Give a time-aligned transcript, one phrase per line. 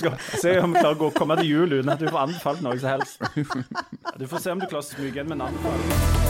[0.00, 2.78] Skal se om vi klarer å komme til jul uten at du får anbefalt noe
[2.80, 3.20] som helst.
[4.20, 6.20] Du får se om du klarer å smyge inn med en anbefaling.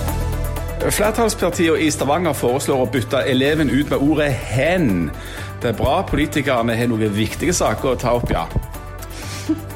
[0.80, 5.10] Flertallspartiene i Stavanger foreslår å bytte eleven ut med ordet 'hen'.
[5.60, 8.46] Det er bra politikerne har noen viktige saker å ta opp, ja.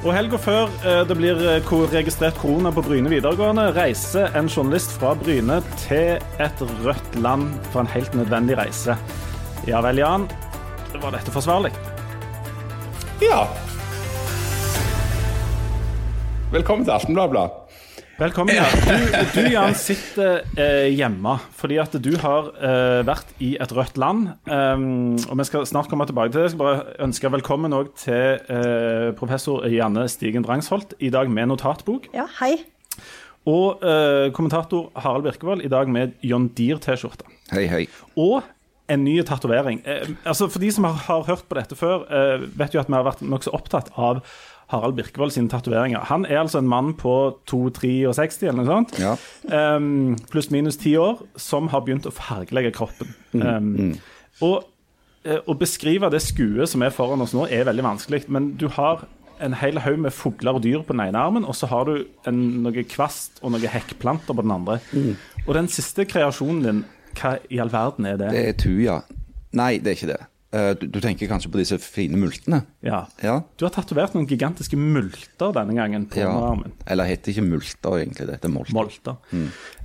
[0.04, 4.94] Og helga før eh, det blir eh, registrert korona på Bryne videregående, reiser en journalist
[4.96, 8.96] fra Bryne til et rødt land for en helt nødvendig reise.
[9.68, 10.28] Ja vel, Jan.
[10.94, 11.72] Var dette forsvarlig?
[13.22, 13.44] Ja.
[16.54, 17.48] Velkommen til Aftenbladet.
[18.14, 18.54] Velkommen.
[18.54, 18.62] Ja.
[18.86, 23.98] Du, du Jan, sitter eh, hjemme fordi at du har eh, vært i et rødt
[23.98, 24.28] land.
[24.46, 26.46] Um, og vi skal snart komme tilbake til det.
[26.46, 32.06] Jeg skal bare ønske velkommen til eh, professor Janne Stigen Drangsholt, i dag med notatbok.
[32.14, 32.52] Ja, hei.
[33.50, 37.26] Og eh, kommentator Harald Birkevold, i dag med John Deere-T-skjorte.
[37.50, 37.86] Hei, hei.
[38.14, 38.44] Og
[38.94, 39.82] en ny tatovering.
[39.88, 42.90] Eh, altså for de som har, har hørt på dette før, eh, vet jo at
[42.90, 44.22] vi har vært nokså opptatt av
[44.74, 46.04] Harald Birkevold sine tatoveringer.
[46.10, 47.14] Han er altså en mann på
[47.50, 49.14] 2-63 eller noe sånt, Ja.
[49.78, 53.14] um, pluss minus ti år, som har begynt å fargelegge kroppen.
[53.34, 53.94] Um,
[54.42, 54.64] Og
[55.24, 58.66] uh, å beskrive det skuet som er foran oss nå, er veldig vanskelig, men du
[58.74, 59.06] har
[59.42, 62.04] en hel haug med fugler og dyr på den ene armen, og så har du
[62.30, 64.76] en, noe kvast og noen hekkplanter på den andre.
[65.46, 66.84] Og den siste kreasjonen din,
[67.18, 68.30] hva i all verden er det?
[68.34, 69.00] Det er tuja.
[69.54, 70.20] Nei, det er ikke det.
[70.54, 72.60] Eh, Du, du tenker kanskje på disse fine multene?
[72.86, 73.00] Ja.
[73.24, 73.40] Ja.
[73.58, 76.30] Du har tatovert noen gigantiske multer denne gangen på ja.
[76.30, 76.74] armen.
[76.86, 78.76] Eller heter ikke multer egentlig, det heter molter.
[78.76, 79.16] Molter.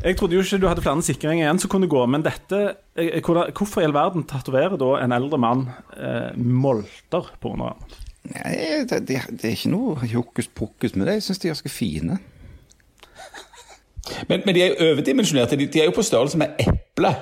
[0.03, 2.59] Jeg trodde jo ikke du hadde flere sikringer igjen som kunne gå, men dette
[2.99, 5.65] eh, Hvorfor i all verden tatoverer da en eldre mann
[5.97, 7.97] eh, molter på underarmen?
[8.29, 11.17] Nei, det, det, det er ikke noe hokus pokus med det.
[11.17, 12.19] Jeg syns de er ganske fine.
[14.29, 15.57] Men, men de er jo overdimensjonerte.
[15.57, 17.13] De, de er jo på størrelse med eple.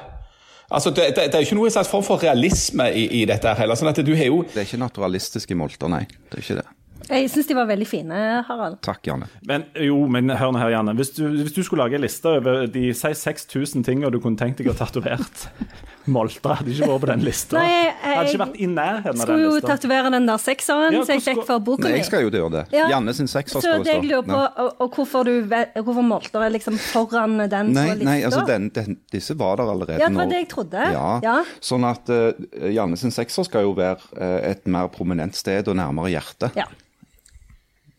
[0.67, 3.53] Altså, det, det, det er jo ikke noe slags form for realisme i, i dette
[3.55, 3.79] heller.
[3.79, 6.03] sånn at du har jo Det er ikke naturalistiske molter, nei.
[6.27, 6.67] Det er ikke det.
[7.07, 8.81] Jeg syns de var veldig fine, Harald.
[8.83, 9.29] Takk, Janne.
[9.47, 10.95] Men jo, men hør nå her, Janne.
[10.97, 14.39] Hvis du, hvis du skulle lage en liste over de si 6000 tingene du kunne
[14.39, 15.47] tenkt deg å tatovert
[16.07, 17.57] Molter hadde ikke vært på den lista.
[17.59, 19.67] Nei, jeg- hadde ikke vært i nærheten av den Skulle jo lista.
[19.75, 21.91] tatovere den der sekseren Ja, som jeg fikk for boka mi.
[21.97, 22.63] jeg skal jo gjøre det.
[22.71, 22.87] Ja.
[22.93, 24.21] Janne sin sekser skal det jeg stå.
[24.25, 25.41] på, og, og hvorfor, du,
[25.83, 28.05] hvorfor Molter er liksom foran den Nei, på lista?
[28.11, 29.99] nei, altså den, den, disse var der allerede nå.
[29.99, 30.91] Ja, det var det jeg trodde.
[30.93, 31.37] Ja, Ja.
[31.61, 32.31] Sånn at uh,
[32.71, 36.55] Janne sin sekser skal jo være uh, et mer prominent sted og nærmere hjertet.
[36.55, 36.65] Ja.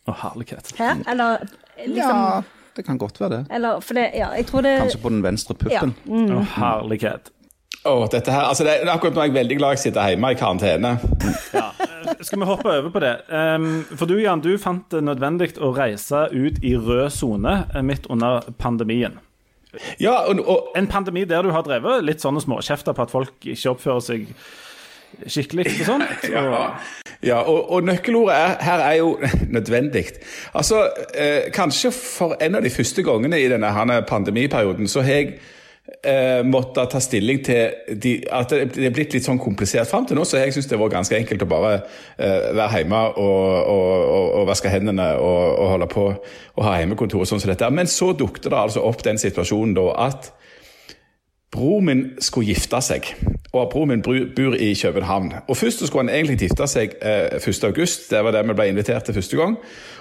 [0.08, 0.72] Å, herlighet.
[0.78, 1.42] Her, eller
[1.84, 2.42] liksom Ja,
[2.78, 3.46] det kan godt være det.
[3.50, 5.94] Eller, for det, ja, jeg tror det Kanskje på den venstre puppen.
[6.08, 7.28] Å, herlighet.
[7.86, 10.38] Å, dette her, altså det, Akkurat nå er jeg veldig glad jeg sitter hjemme i
[10.38, 10.90] karantene.
[11.54, 13.14] Ja, eh, skal vi hoppe over på det?
[13.30, 17.84] Um, for du, Jan, du fant det nødvendig å reise ut i rød sone eh,
[17.86, 19.20] midt under pandemien.
[20.00, 23.46] Ja, og, og En pandemi der du har drevet litt sånne småkjefter på at folk
[23.46, 24.30] ikke oppfører seg
[25.28, 26.26] skikkelig og sånt.
[26.32, 29.14] Og, Ja, og, og nøkkelordet er, her er jo
[29.56, 30.04] nødvendig.
[30.56, 30.82] Altså,
[31.14, 35.38] eh, Kanskje for en av de første gangene i denne pandemiperioden så har jeg
[36.02, 39.88] eh, måtte ta stilling til de, at det er blitt litt sånn komplisert.
[39.90, 41.74] Fram til nå så jeg syns det var ganske enkelt å bare
[42.16, 43.44] eh, være hjemme og,
[43.74, 47.70] og, og, og vaske hendene og, holde på og ha hjemmekontor og sånn som dette.
[47.74, 50.32] Men så dukket det altså opp den situasjonen da at
[51.48, 53.06] Bror min skulle gifte seg,
[53.56, 55.32] og bror min bor i København.
[55.48, 57.64] Og Først skulle han egentlig gifte seg eh, 1.
[57.64, 59.56] august, det var det vi ble invitert til første gang.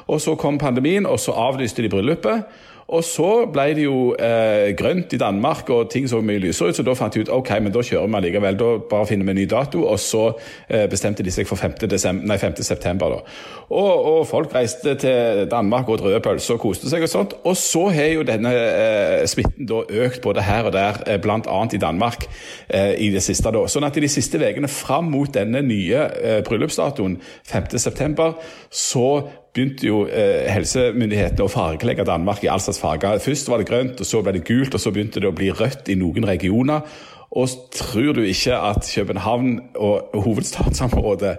[0.08, 2.44] Og Så kom pandemien, og så avlyste de bryllupet.
[2.88, 6.78] Og så ble det jo eh, grønt i Danmark, og ting så mye lysere ut,
[6.78, 8.60] så da fant de ut ok, men da kjører vi likevel.
[8.60, 10.30] Da bare finner vi en ny dato, og så
[10.70, 11.76] eh, bestemte de seg for 5.
[11.84, 12.56] Desember, nei, 5.
[12.64, 13.18] september.
[13.18, 13.34] da.
[13.68, 17.36] Og, og folk reiste til Danmark og åt pølser og koste seg og sånt.
[17.44, 21.76] Og så har jo denne eh, smitten da økt både her og der, eh, annet
[21.76, 22.24] i Danmark
[22.70, 23.52] eh, i det siste.
[23.52, 23.66] da.
[23.68, 27.20] Sånn at i de siste ukene fram mot denne nye eh, bryllupsdatoen,
[27.52, 27.68] 5.
[27.84, 28.40] september,
[28.72, 29.28] så
[29.58, 33.18] begynte jo eh, helsemyndighetene å fargelegge Danmark i all slags farger.
[33.24, 35.50] Først var det grønt, og så ble det gult, og så begynte det å bli
[35.50, 36.86] rødt i noen regioner.
[37.38, 41.38] Og tror du ikke at København og hovedstadsområdet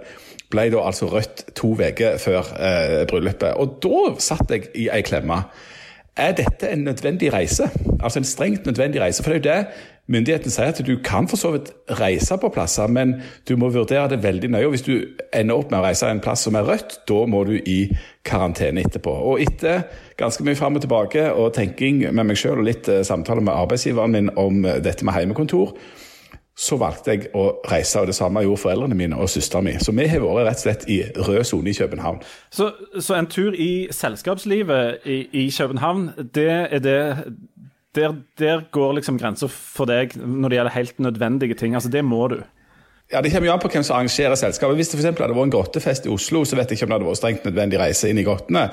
[0.51, 3.55] ble da altså rødt to uker før eh, bryllupet?
[3.55, 5.41] Og da satt jeg i ei klemme.
[6.19, 7.69] Er dette en nødvendig reise?
[8.01, 9.23] Altså en strengt nødvendig reise?
[9.23, 12.51] For det er jo det myndighetene sier, at du kan for så vidt reise på
[12.53, 13.15] plasser, men
[13.47, 14.65] du må vurdere det veldig nøye.
[14.67, 14.93] og Hvis du
[15.33, 17.79] ender opp med å reise en plass som er rødt, da må du i
[18.25, 19.13] karantene etterpå.
[19.31, 19.85] Og etter
[20.19, 23.53] ganske mye fram og tilbake og tenking med meg sjøl og litt samtale samtaler med
[23.53, 25.75] arbeidsgiveren min om eh, dette med heimekontor,
[26.59, 29.79] så valgte jeg å reise, og det samme gjorde foreldrene mine og søsteren min.
[29.79, 32.19] Så vi har vært rett og slett i rød sone i København.
[32.51, 36.99] så, så en tur i selskapslivet i, i København, det er det
[37.95, 41.73] der, der går liksom grensa for deg når det gjelder helt nødvendige ting.
[41.73, 42.37] Altså, det må du.
[43.11, 44.75] ja, Det kommer jo an på hvem som arrangerer selskapet.
[44.77, 46.97] Hvis det for hadde vært en grottefest i Oslo, så vet jeg ikke om det
[46.99, 48.67] hadde vært strengt nødvendig reise inn i grottene.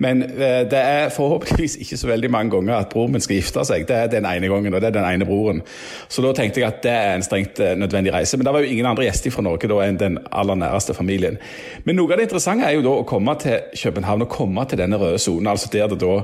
[0.00, 3.64] Men eh, det er forhåpentligvis ikke så veldig mange ganger at broren min skal gifte
[3.68, 3.84] seg.
[3.88, 5.60] Det er den ene gangen, og det er den ene broren.
[6.08, 8.40] Så da tenkte jeg at det er en strengt eh, nødvendig reise.
[8.40, 11.36] Men det var jo ingen andre gjester fra Norge da enn den aller næreste familien.
[11.84, 14.80] Men noe av det interessante er jo da å komme til København og komme til
[14.80, 15.52] denne røde sonen.
[15.52, 16.16] Altså der det da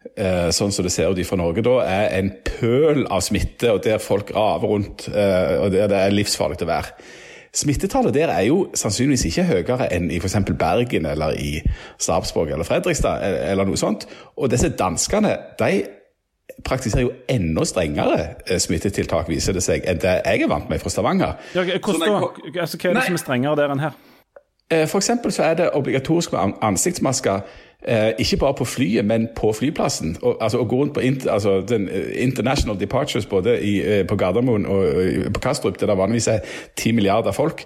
[0.00, 4.00] sånn som det ser ut fra Norge da, er en pøl av smitte, og der
[4.00, 6.94] folk raver rundt, eh, og der det er livsfarlig å være.
[7.52, 10.36] Smittetallet der er jo sannsynligvis ikke høyere enn i f.eks.
[10.54, 11.56] Bergen eller i
[11.98, 14.06] Sarpsborg eller Fredrikstad eh, eller noe sånt.
[14.38, 15.72] Og disse danskene de
[16.66, 20.92] praktiserer jo enda strengere smittetiltak, viser det seg, enn det jeg er vant med fra
[20.92, 21.36] Stavanger.
[21.56, 23.98] Ja, hvordan, jeg, altså, hva er det nei, som er strengere der enn her?
[24.86, 27.42] For eksempel så er det obligatorisk med ansiktsmasker
[27.88, 30.16] Eh, ikke bare på flyet, men på flyplassen.
[30.22, 34.06] Og, altså, å gå rundt på inter, altså, den, eh, international departures både i, eh,
[34.06, 34.78] på Gardermoen og,
[35.26, 36.38] og på Kastrup, der det vanligvis er
[36.76, 37.64] ti milliarder folk,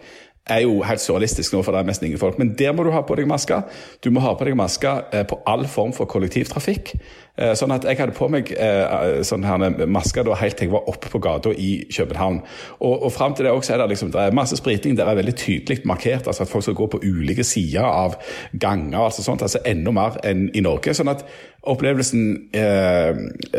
[0.50, 2.36] er jo helt surrealistisk nå, for det er nesten ingen folk.
[2.40, 3.62] Men der må du ha på deg maske.
[4.04, 6.92] Du må ha på deg maske eh, på all form for kollektivtrafikk.
[7.34, 10.74] Eh, sånn at jeg hadde på meg eh, sånn her maske da, helt til jeg
[10.74, 12.42] var oppe på gata i København.
[12.76, 14.98] Og, og fram til det også er det liksom, det er masse spriting.
[14.98, 18.18] Det er veldig tydelig markert altså at folk skal gå på ulike sider av
[18.52, 19.00] ganger.
[19.06, 20.92] altså sånt, altså Enda mer enn i Norge.
[20.94, 21.24] sånn at
[21.70, 23.16] opplevelsen eh,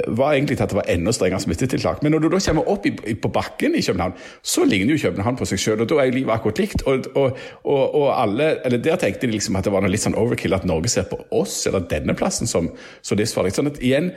[0.08, 2.04] var egentlig at det var enda strengere smittetiltak.
[2.04, 4.14] Men når du da kommer opp i, på bakken i København,
[4.44, 6.86] så ligner jo København på seg selv, Og da er livet akkurat likt.
[6.86, 10.06] Og, og, og, og, alle, eller Der tenkte de liksom at det var noe litt
[10.06, 12.70] sånn overkill at Norge ser på oss eller denne plassen som
[13.02, 13.56] så livsfarlig.
[13.56, 14.12] Sånn at igjen,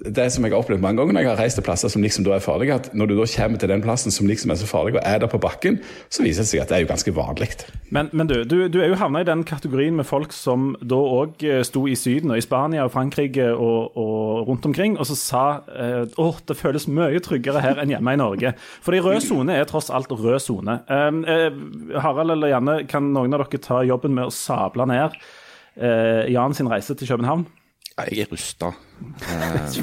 [0.00, 2.24] det som jeg har opplevd mange ganger når jeg har reist til plasser som liksom
[2.24, 4.68] da er farlige, at når du da kommer til den plassen som liksom er så
[4.68, 5.78] farlig, og er der på bakken,
[6.08, 7.50] så viser det seg at det er jo ganske vanlig.
[7.92, 10.96] Men, men du, du, du, er jo havna i den kategorien med folk som da
[10.96, 15.08] òg eh, sto i Syden og i Spania og Frankrike og, og rundt omkring, og
[15.10, 18.54] så sa eh, åh, det føles mye tryggere her enn hjemme i Norge.
[18.84, 20.80] Fordi rød sone er tross alt rød sone.
[20.88, 21.62] Eh, eh,
[22.02, 25.18] Harald eller Janne, kan noen av dere ta jobben med å sable ned
[25.76, 27.46] eh, Jan sin reise til København?
[27.92, 28.70] Jeg er rusta.
[29.28, 29.74] Eh,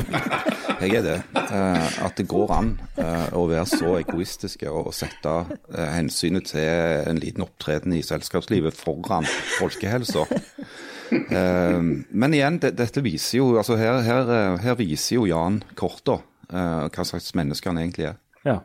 [0.82, 1.18] jeg er det.
[1.38, 5.34] Eh, at det går an eh, å være så egoistiske og sette
[5.94, 9.28] hensynet til en liten opptreden i selskapslivet foran
[9.60, 10.26] folkehelsa.
[11.10, 16.20] Men igjen, dette viser jo altså her, her, her viser jo Jan Korta
[16.50, 18.20] hva slags menneske han egentlig er.
[18.46, 18.60] Ja.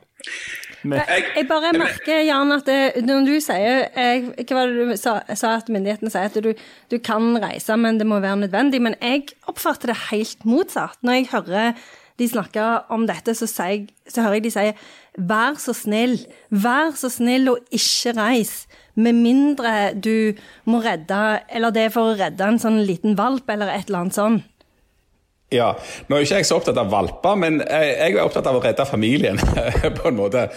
[0.84, 4.96] Jeg, jeg, bare merker, Jan, at det, når du sier jeg, Hva var det du
[5.00, 6.28] sa, sa at myndighetene sier?
[6.28, 6.52] At du,
[6.92, 8.82] du, kan reise, men det må være nødvendig.
[8.84, 11.00] Men jeg oppfatter det helt motsatt.
[11.00, 11.84] Når jeg hører
[12.20, 12.64] de snakke
[12.94, 14.68] om dette, så, sier, så hører jeg de si
[15.14, 16.16] vær så snill,
[16.50, 18.64] vær så snill og ikke reis.
[18.94, 20.38] Med mindre du
[20.70, 24.04] må redde Eller det er for å redde en sånn liten valp eller et eller
[24.04, 24.44] annet sånt.
[25.52, 25.74] Ja,
[26.08, 28.86] Nå er ikke jeg så opptatt av valper, men jeg er opptatt av å redde
[28.88, 29.38] familien.
[29.98, 30.48] på en måte.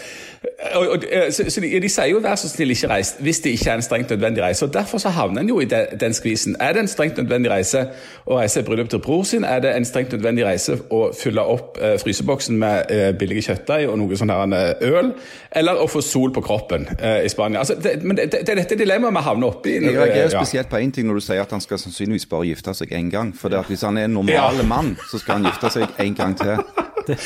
[0.75, 3.49] Og, og, så, så de, de, sier jo 'vær så snill, ikke reis' hvis det
[3.49, 4.65] ikke er en strengt nødvendig reise.
[4.65, 6.55] og Derfor så havner en jo i den, den skvisen.
[6.59, 7.87] Er det en strengt nødvendig reise
[8.25, 9.43] å reise i bryllup til bror sin?
[9.43, 13.89] Er det en strengt nødvendig reise å fylle opp eh, fryseboksen med eh, billige kjøttdeig
[13.89, 15.13] og noe sånn her eh, øl?
[15.51, 17.59] Eller å få sol på kroppen eh, i Spania?
[17.59, 19.77] Altså, det, men det, det, er dette dilemmaet vi havner oppi.
[19.77, 20.41] Jeg reagerer ja.
[20.41, 23.11] spesielt på én ting når du sier at han skal sannsynligvis bare gifte seg én
[23.13, 23.33] gang.
[23.35, 24.67] For hvis han er en normal ja.
[24.67, 26.61] mann, så skal han gifte seg en gang til.
[27.07, 27.17] Det,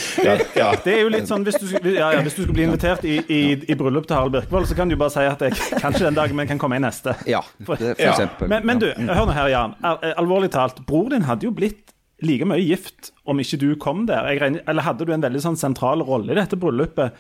[0.56, 3.06] ja, det, er jo litt sånn Hvis du, ja, ja, hvis du skulle bli invitert
[3.07, 6.06] i, i, i, bryllup til Harald Birkvold, så kan du bare si at jeg kanskje
[6.07, 7.16] den dagen, men kan komme i neste.
[7.30, 8.51] Ja, for, for eksempel.
[8.51, 9.75] Men, men, du, hør nå her, Jan.
[10.13, 10.83] Alvorlig talt.
[10.88, 14.30] Bror din hadde jo blitt like mye gift om ikke du kom der.
[14.42, 17.18] Regner, eller hadde du en veldig sånn sentral rolle i dette bryllupet?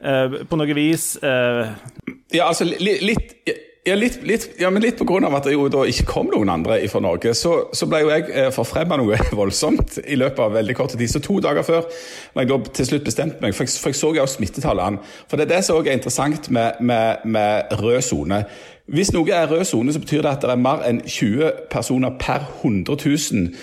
[0.00, 1.68] Uh, på noe vis uh...
[2.32, 3.34] Ja, altså litt
[3.84, 5.30] ja, litt, litt, ja, men litt pga.
[5.36, 8.26] at det jo da ikke kom noen andre fra Norge, så, så ble jo jeg
[8.28, 11.08] eh, forfremma noe voldsomt i løpet av veldig kort tid.
[11.08, 11.86] Så to dager før
[12.34, 15.40] når jeg da til slutt bestemte meg, for jeg, for jeg så jo smittetallene For
[15.40, 18.44] det er det som også er interessant med, med, med rød sone.
[18.90, 22.16] Hvis noe er rød sone, så betyr det at det er mer enn 20 personer
[22.18, 23.58] per 100 000 eh,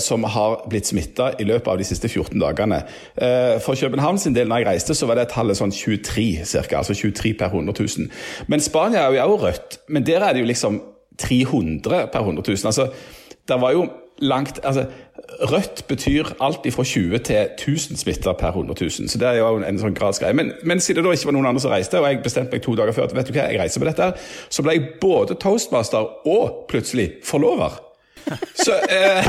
[0.00, 2.82] som har blitt smitta i løpet av de siste 14 dagene.
[3.16, 6.78] Eh, for København sin del, når jeg reiste, så var det tallet sånn 23 cirka,
[6.78, 8.10] altså 23 per 100 000.
[8.46, 10.80] Men Spania er jo også rødt, men der er det jo liksom
[11.18, 12.66] 300 per 100 000.
[12.70, 12.90] Altså,
[13.48, 14.86] det var jo langt altså,
[15.50, 19.08] Rødt betyr alt fra 20 til 1000 smitta per 100 000.
[19.08, 20.32] Så det er jo en, en sånn gradsgreie.
[20.32, 22.62] Men, men, siden det da ikke var noen andre som reiste, og jeg bestemte meg
[22.64, 24.12] to dager før at vet du hva, jeg reiser på dette,
[24.48, 27.80] så ble jeg både toastmaster og plutselig forlover.
[28.54, 29.26] Så eh,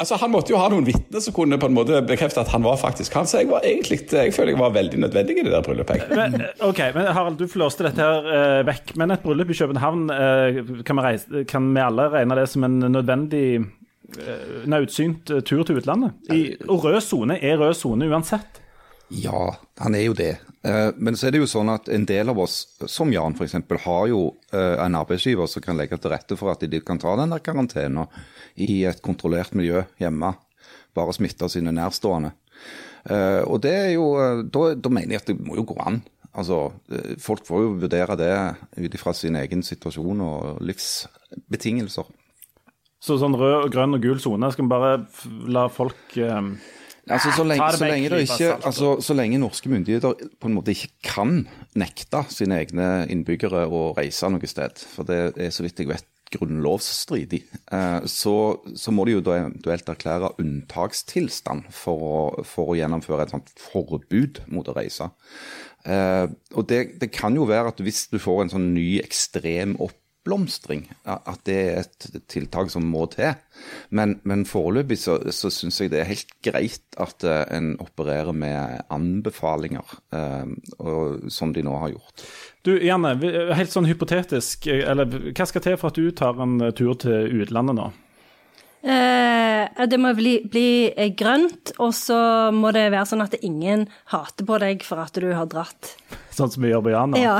[0.00, 2.64] altså Han måtte jo ha noen vitner som kunne på en måte bekrefte at han
[2.64, 3.28] var faktisk han.
[3.28, 6.08] Så jeg var egentlig, jeg føler jeg var veldig nødvendig i det der bryllupet.
[6.16, 8.96] Men, ok, men Harald, du flåste dette her eh, vekk.
[9.00, 12.66] Men et bryllup i København, eh, kan, vi reise, kan, vi alle regne det som
[12.68, 13.46] en nødvendig
[14.12, 16.12] nautsynt naudsynt tur til utlandet?
[16.34, 18.61] I, og rød sone er rød sone uansett.
[19.12, 20.38] Ja, han er jo det.
[20.64, 23.56] Eh, Men så er det jo sånn at en del av oss, som Jan f.eks.,
[23.84, 27.12] har jo eh, en arbeidsgiver som kan legge til rette for at de kan ta
[27.20, 28.06] den der karantenen
[28.56, 30.32] i et kontrollert miljø hjemme.
[30.96, 32.32] Bare smitte sine nærstående.
[33.10, 34.06] Eh, Og det er jo
[34.46, 36.02] Da, da mener jeg at det må jo gå an.
[36.32, 36.72] Altså,
[37.20, 38.32] Folk får jo vurdere det
[38.86, 42.06] ut ifra sin egen situasjon og livsbetingelser.
[43.02, 44.92] Så sånn rød, grønn og gul sone, skal vi bare
[45.50, 46.14] la folk
[47.10, 50.92] Altså, så, lenge, så, lenge ikke, altså, så lenge norske myndigheter på en måte ikke
[51.02, 51.40] kan
[51.74, 56.06] nekte sine egne innbyggere å reise noe sted, for det er så vidt jeg vet
[56.32, 57.42] grunnlovsstridig,
[57.74, 58.36] eh, så,
[58.78, 63.52] så må de jo da eventuelt erklære unntakstilstand for å, for å gjennomføre et sånt
[63.60, 65.10] forbud mot å reise.
[65.82, 69.74] Eh, og det, det kan jo være at hvis du får en sånn ny ekstrem
[70.22, 73.34] oppblomstring, at det er et tiltak som må til.
[73.90, 78.32] Men, men foreløpig så, så syns jeg det er helt greit at eh, en opererer
[78.32, 79.82] med anbefalinger,
[80.14, 80.46] eh,
[80.78, 82.26] og, som de nå har gjort.
[82.62, 83.16] Du, Janne,
[83.56, 87.42] helt sånn hypotetisk, eh, eller hva skal til for at du tar en tur til
[87.42, 87.90] utlandet nå?
[88.82, 93.88] Eh, det må bli, bli eh, grønt, og så må det være sånn at ingen
[94.14, 95.96] hater på deg for at du har dratt.
[96.32, 97.20] Sånn som vi gjør på Jan nå?
[97.20, 97.36] Ja.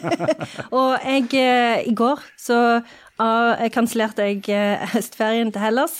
[0.78, 5.98] og jeg, eh, i går så uh, kansellerte jeg eh, høstferien til Hellas.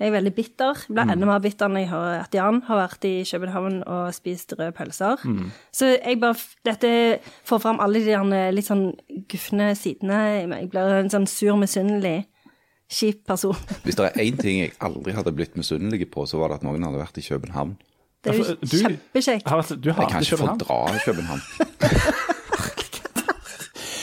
[0.00, 0.80] Jeg er veldig bitter.
[0.88, 4.08] Jeg ble enda mer bitter når jeg hører at Jan har vært i København og
[4.16, 5.20] spist røde pølser.
[5.70, 6.34] Så jeg bare,
[6.66, 6.90] dette
[7.46, 8.88] får fram alle de der litt sånn
[9.30, 10.64] gufne sidene i meg.
[10.64, 12.24] Jeg blir en sånn sur, misunnelig,
[12.90, 13.54] kjip person.
[13.86, 16.66] Hvis det er én ting jeg aldri hadde blitt misunnelig på, så var det at
[16.66, 17.76] noen hadde vært i København.
[18.24, 19.48] Det er jo du- kjempekjekt.
[19.48, 20.56] Har, Jeg kan ikke få
[21.04, 21.40] København?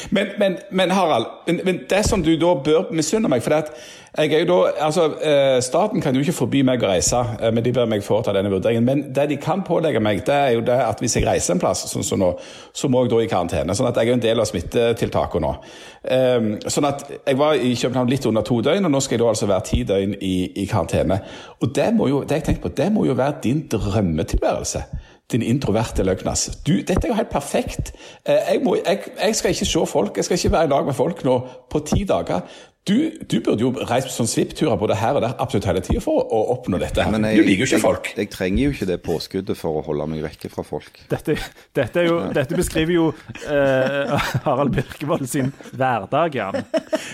[0.10, 3.74] Men, men, men Harald, men, det som du da bør misunne meg for det at
[4.18, 7.52] jeg er jo da, altså eh, Staten kan jo ikke forby meg å reise, eh,
[7.54, 8.88] men de ber meg foreta denne vurderingen.
[8.88, 11.62] Men det de kan pålegge meg, det er jo det at hvis jeg reiser en
[11.62, 12.32] plass, sånn som nå,
[12.74, 13.76] så må jeg da i karantene.
[13.78, 15.54] Sånn at jeg er en del av smittetiltakene nå.
[16.02, 19.24] Eh, sånn at Jeg var i København litt under to døgn, og nå skal jeg
[19.24, 21.22] da altså være ti døgn i, i karantene.
[21.62, 24.84] Og det må jo, det jeg tenker på, det må jo være din drømmetilværelse
[25.32, 26.48] din introverte løgnas.
[26.66, 27.94] Du, dette er jo helt perfekt.
[28.26, 30.86] Eh, Jeg, må, jeg, jeg skal ikke se folk, jeg skal ikke være i lag
[30.90, 32.42] med folk nå på ti dager.
[32.90, 32.96] Du,
[33.30, 36.24] du burde jo reist på sånn svippturer både her og der absolutt hele tida for
[36.34, 37.04] å oppnå dette.
[37.06, 37.14] her.
[37.28, 38.08] Jeg, du liker jo ikke folk.
[38.16, 40.98] Jeg, jeg trenger jo ikke det påskuddet for å holde meg vekke fra folk.
[41.12, 41.36] Dette,
[41.78, 43.06] dette, er jo, dette beskriver jo
[43.46, 44.16] eh,
[44.48, 46.58] Harald Birkevold sin hverdag, Jan.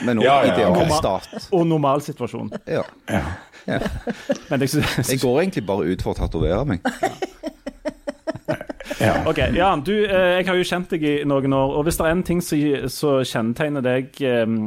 [0.08, 0.70] Men òg Ja, ja, ja.
[0.70, 1.50] idealstat.
[1.52, 2.54] Og normalsituasjon.
[2.72, 2.86] Ja.
[3.10, 3.82] Ja.
[4.54, 6.88] Men jeg Jeg går egentlig bare ut for å tatovere meg.
[9.30, 12.06] Ok, Jan, du, eh, jeg har jo kjent deg i noen år, og hvis det
[12.06, 14.60] er en ting som kjennetegner deg um,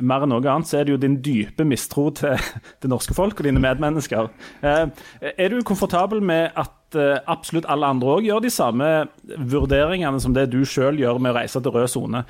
[0.00, 2.40] mer enn noe annet, så er det jo din dype mistro til
[2.82, 4.30] det norske folk og dine medmennesker.
[4.64, 4.86] Uh,
[5.32, 8.90] er du komfortabel med at uh, absolutt alle andre òg gjør de samme
[9.36, 12.24] vurderingene som det du sjøl gjør med å reise til rød sone?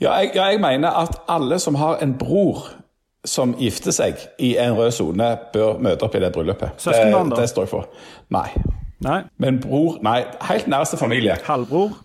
[0.00, 2.66] Ja jeg, ja, jeg mener at alle som har en bror
[3.24, 6.80] som gifter seg i en rød sone, bør møte opp i det bryllupet.
[6.80, 8.06] Det, det står jeg for.
[8.32, 8.48] Nei.
[9.00, 9.22] Nei?
[9.40, 11.36] Men bror Nei, helt næreste familie.
[11.46, 11.96] Halvbror?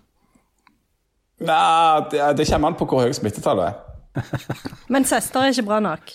[1.44, 3.82] Nei, det, det kommer an på hvor høyt smittetallet er.
[4.92, 6.14] Men søster er ikke bra nok.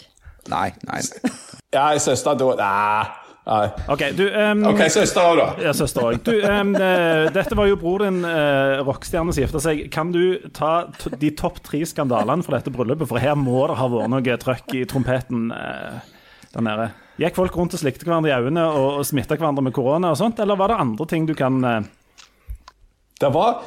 [0.49, 1.01] Nei, nei.
[1.01, 1.33] nei.
[1.73, 3.03] Ja, søster da Nei.
[3.45, 3.67] nei.
[3.93, 5.45] OK, du um, OK, søster òg, da.
[5.67, 6.17] Ja, søster òg.
[6.25, 9.85] Du, um, eh, dette var jo bror din, uh, rockestjerne, som gifta seg.
[9.93, 13.09] Kan du ta t de topp tre skandalene fra dette bryllupet?
[13.09, 16.01] For her må det ha vært noe trøkk i trompeten eh,
[16.53, 16.89] der nede.
[17.21, 20.19] Gikk folk rundt og slikte hverandre i øynene og, og smitta hverandre med korona og
[20.19, 21.81] sånt, eller var det andre ting du kan eh,
[23.21, 23.61] Det var,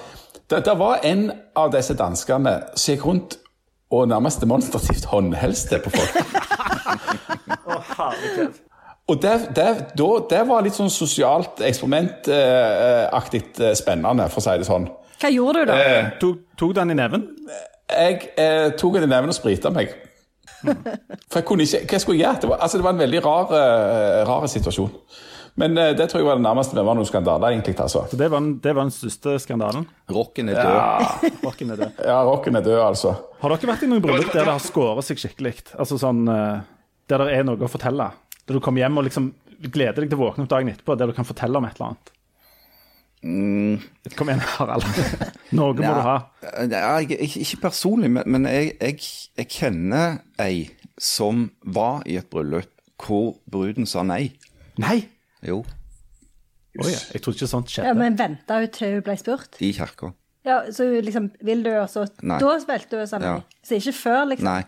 [0.51, 3.39] det, det var en av disse danskene som gikk rundt
[3.95, 6.15] og nærmest demonstrativt håndhelste på folk.
[9.05, 9.67] Og det, det,
[9.99, 14.87] da, det var litt sånn sosialt eksperimentaktig eh, spennende, for å si det sånn.
[15.21, 15.77] Hva gjorde du da?
[16.21, 17.27] tok, tok den i neven?
[17.93, 19.93] Jeg eh, tok den i neven og sprita meg.
[21.31, 22.41] For jeg kunne ikke, Hva skulle jeg gjøre?
[22.43, 24.91] Det var, altså, det var en veldig rar, eh, rar situasjon.
[25.61, 27.77] Men eh, det tror jeg var det nærmeste vi var noen skandaler, egentlig.
[27.79, 28.05] altså.
[28.11, 29.87] Så det var, den, det var den største skandalen?
[30.11, 31.29] Rocken er død.
[31.47, 32.01] Rocken er død.
[32.11, 33.15] Ja, rocken er død, altså.
[33.43, 35.55] Har dere vært i noen bryllup der det har skåret seg skikkelig?
[35.79, 36.65] Altså sånn eh,
[37.13, 38.11] Der det er noe å fortelle?
[38.45, 39.31] Der du kommer hjem og liksom
[39.65, 41.93] gleder deg til å våkne opp dagen etterpå, der du kan fortelle om et eller
[41.93, 42.14] annet?
[43.25, 44.85] Kom igjen, Harald.
[45.57, 46.17] Norge må du ha.
[46.69, 48.99] Ja, jeg, ikke, ikke personlig, men, men jeg, jeg,
[49.41, 50.67] jeg kjenner ei
[51.01, 52.69] som var i et bryllup
[53.01, 54.29] hvor bruden sa nei.
[54.81, 55.01] Nei!
[55.45, 55.63] Jo,
[56.83, 57.99] Oi, jeg trodde ikke sånt Ja, skjedde.
[58.01, 59.59] men venta hun til hun ble spurt?
[59.63, 60.09] i kirka.
[60.45, 62.39] Ja, Så liksom Vil du, også Nei.
[62.43, 63.29] Da spilte hun sammen?
[63.45, 63.61] Ja.
[63.65, 64.49] Så ikke før, liksom?
[64.51, 64.65] Nei.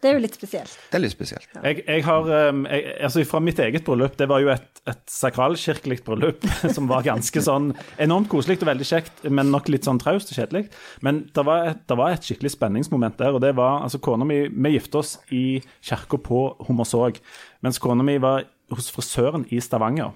[0.00, 0.76] Det er jo litt spesielt.
[0.88, 1.48] Det er litt spesielt.
[1.60, 5.02] Jeg, jeg har, um, jeg, altså Fra mitt eget bryllup, det var jo et, et
[5.12, 10.00] sakralkirkelig bryllup som var ganske sånn enormt koselig og veldig kjekt, men nok litt sånn
[10.00, 10.70] traust og kjedelig.
[11.04, 14.28] Men det var, et, det var et skikkelig spenningsmoment der, og det var altså kona
[14.28, 17.20] mi Vi gifta oss i kirka på Hummersåk,
[17.60, 20.14] mens kona mi var hos frisøren i Stavanger.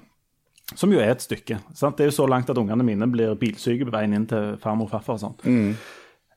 [0.73, 1.59] Som jo er et stykke.
[1.77, 1.99] Sant?
[1.99, 4.89] Det er jo så langt at ungene mine blir bilsyke på veien inn til farmor
[4.89, 5.19] og farfar.
[5.19, 5.45] og sånt.
[5.45, 5.75] Mm.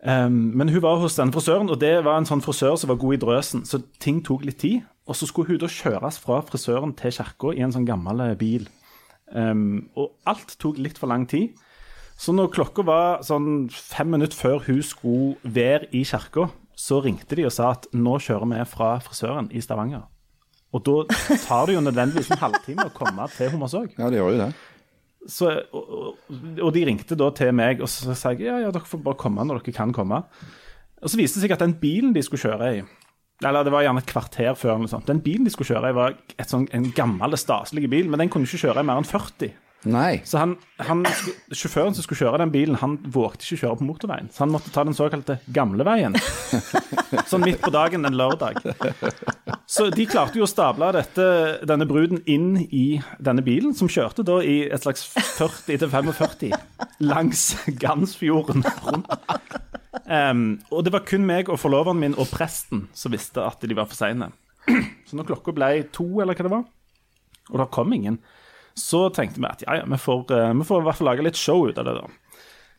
[0.06, 3.00] Um, men hun var hos den frisøren, og det var en sånn frisør som var
[3.02, 4.86] god i drøsen, så ting tok litt tid.
[5.08, 8.36] Og så skulle hun da kjøres fra frisøren til kirka i en sånn gammel eh,
[8.38, 8.68] bil.
[9.32, 11.56] Um, og alt tok litt for lang tid.
[12.18, 17.38] Så når klokka var sånn fem minutter før hun skulle være i kirka, så ringte
[17.38, 20.06] de og sa at nå kjører vi fra frisøren i Stavanger.
[20.76, 20.98] Og da
[21.48, 23.96] tar det jo nødvendigvis en halvtime å komme til Hummersåk.
[23.98, 24.50] Ja, det gjør jo det.
[25.28, 28.88] Så, og, og, de ringte da til meg, og så sa jeg ja, ja, dere
[28.88, 30.22] får bare komme når dere kan komme.
[31.02, 32.84] Og så viste det seg at den bilen de skulle kjøre i,
[33.46, 36.16] eller det var gjerne et kvarter før, sånt, den bilen de skulle kjøre i, var
[36.38, 39.52] et sånn, en gammel, staselig bil, men den kunne ikke kjøre i mer enn 40.
[39.86, 40.22] Nei.
[40.26, 41.04] Så han, han,
[41.54, 44.30] sjåføren som skulle kjøre den bilen, han vågte ikke kjøre på motorveien.
[44.34, 46.18] Så han måtte ta den såkalte gamleveien.
[47.30, 48.60] Sånn midt på dagen en lørdag.
[49.70, 51.28] Så de klarte jo å stable dette,
[51.70, 55.06] denne bruden inn i denne bilen, som kjørte da i et slags
[55.38, 56.56] 40-45
[57.06, 57.46] langs
[57.80, 59.14] Gansfjorden rundt.
[60.08, 63.76] Um, og det var kun meg og forloveren min og presten som visste at de
[63.78, 64.32] var for seine.
[65.08, 66.66] Så når klokka ble to, eller hva det var,
[67.48, 68.20] og det kom ingen
[68.78, 71.26] så tenkte vi at ja, ja, vi får, eh, vi får i hvert fall lage
[71.26, 71.98] litt show ut av det.
[71.98, 72.08] da.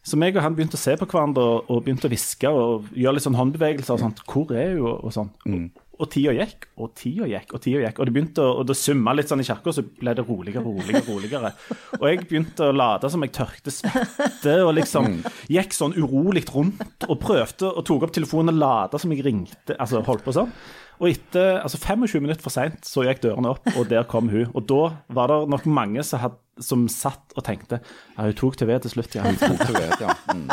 [0.08, 3.18] Så meg og han begynte å se på hverandre og, begynte å hviske og gjøre
[3.18, 3.98] litt sånn håndbevegelser.
[3.98, 4.24] og sånt.
[4.30, 4.86] Hvor er hun?
[4.86, 5.30] Og, og sånn.
[5.44, 7.98] Og, og tida gikk, og tida gikk, og tida gikk.
[7.98, 10.62] Og det begynte å, og det summa litt sånn i kirka, så ble det roligere
[10.62, 11.04] og roligere.
[11.10, 11.52] roligere.
[11.98, 15.18] Og jeg begynte å late som jeg tørkte svette, og liksom
[15.50, 19.76] gikk sånn urolig rundt og prøvde og tok opp telefonen og lata som jeg ringte.
[19.76, 20.54] Altså holdt på sånn.
[20.98, 24.48] Og etter altså 25 minutter for seint så gikk dørene opp, og der kom hun.
[24.54, 24.80] Og da
[25.14, 28.96] var det nok mange som, had, som satt og tenkte ja, hun tok ved til
[28.96, 29.22] slutt, ja.
[29.28, 30.14] Hun tok TV, ja.
[30.34, 30.50] Mm.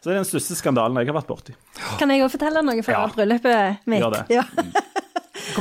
[0.00, 1.54] Så det er den største skandalen jeg har vært borti.
[2.00, 3.04] Kan jeg òg fortelle noe fra Ja.
[3.12, 4.02] bryllupet mitt?
[4.02, 4.24] Gjør det.
[4.36, 4.44] Ja.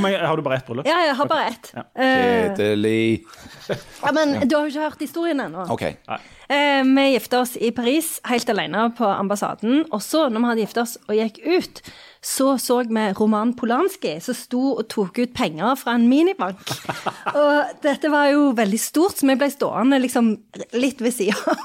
[0.01, 0.87] Mange, har du bare ett bryllup?
[0.87, 1.73] ja, jeg har bare ett.
[1.75, 3.25] Eh, Kjedelig.
[3.69, 5.67] ja, men du har jo ikke hørt historien ennå.
[5.73, 5.83] OK.
[5.83, 9.85] Eh, vi gifta oss i Paris helt alene på ambassaden.
[9.91, 11.81] Og så, når vi hadde gifta oss og gikk ut,
[12.23, 16.61] så så vi Roman Polanski som sto og tok ut penger fra en minibank.
[17.39, 20.33] Og dette var jo veldig stort, så vi ble stående liksom
[20.77, 21.63] litt ved sida av.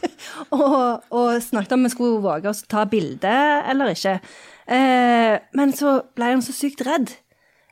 [0.56, 3.34] og, og snakket om vi skulle våge oss å ta bilde
[3.70, 4.16] eller ikke.
[4.70, 7.12] Eh, men så ble han så sykt redd.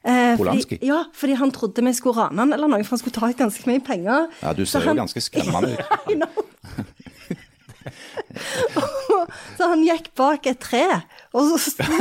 [0.05, 0.79] Eh, Polanski?
[0.79, 3.31] Fordi, ja, fordi han trodde vi skulle rane han eller noe, for han skulle ta
[3.31, 4.29] ut ganske mye penger.
[4.43, 6.29] Ja, du Så ser jo ganske skremmende ut.
[9.59, 10.85] Så han gikk bak et tre,
[11.33, 11.85] og så sto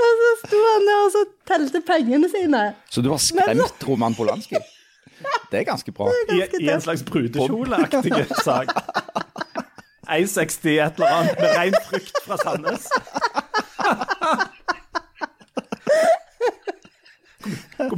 [0.00, 2.60] Og så sto han der og så telte pengene sine.
[2.92, 4.56] Så du har skremt Roman Polanski?
[5.50, 6.08] Det er ganske bra.
[6.32, 8.72] I, I en slags brudekjoleaktig sak.
[10.10, 12.88] 1,60 et eller annet med ren frykt fra Sandnes.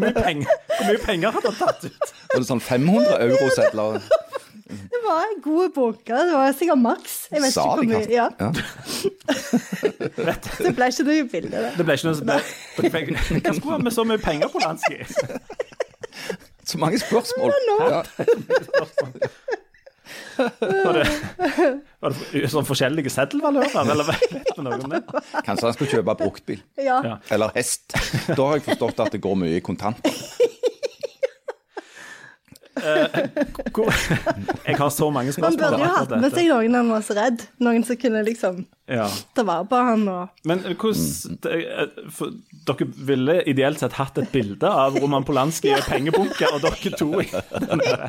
[0.02, 2.02] Mye, penger, hvor mye penger hadde han tatt ut?
[2.32, 3.92] Var det sånn 500 eurosedler?
[4.72, 6.16] Det var en god bunke.
[6.16, 7.14] Det var sikkert maks.
[7.32, 8.06] Jeg vet Sa ikke hvor mye.
[8.08, 8.48] Ja, Ja.
[10.62, 11.56] det ble ikke noe bilde.
[11.56, 11.72] det.
[11.76, 14.96] Det ble ikke noe som ble Hva skulle han med så mye penger på Lanski?
[16.64, 17.52] Så mange spørsmål.
[17.90, 18.00] Ja.
[20.60, 21.04] Var det,
[22.02, 24.24] var det sånn forskjellige seddelvalører, eller vet
[24.56, 25.02] vi noe om det?
[25.46, 26.62] Kanskje han skulle kjøpe bruktbil.
[26.82, 27.00] Ja.
[27.06, 27.16] Ja.
[27.34, 27.92] Eller hest.
[28.32, 30.16] Da har jeg forstått at det går mye i kontanter.
[33.72, 33.90] Hvor,
[34.66, 35.58] jeg har så mange Man spørsmål.
[35.60, 37.42] burde jo hatt med seg noen han var så redd.
[37.62, 39.04] Noen som kunne liksom Ja.
[39.36, 41.36] ta vare på han og Men hvordan
[42.66, 47.20] Dere ville ideelt sett hatt et bilde av Roman Polanski i pengebunke, og dere to
[47.20, 47.28] i
[47.68, 48.08] den der.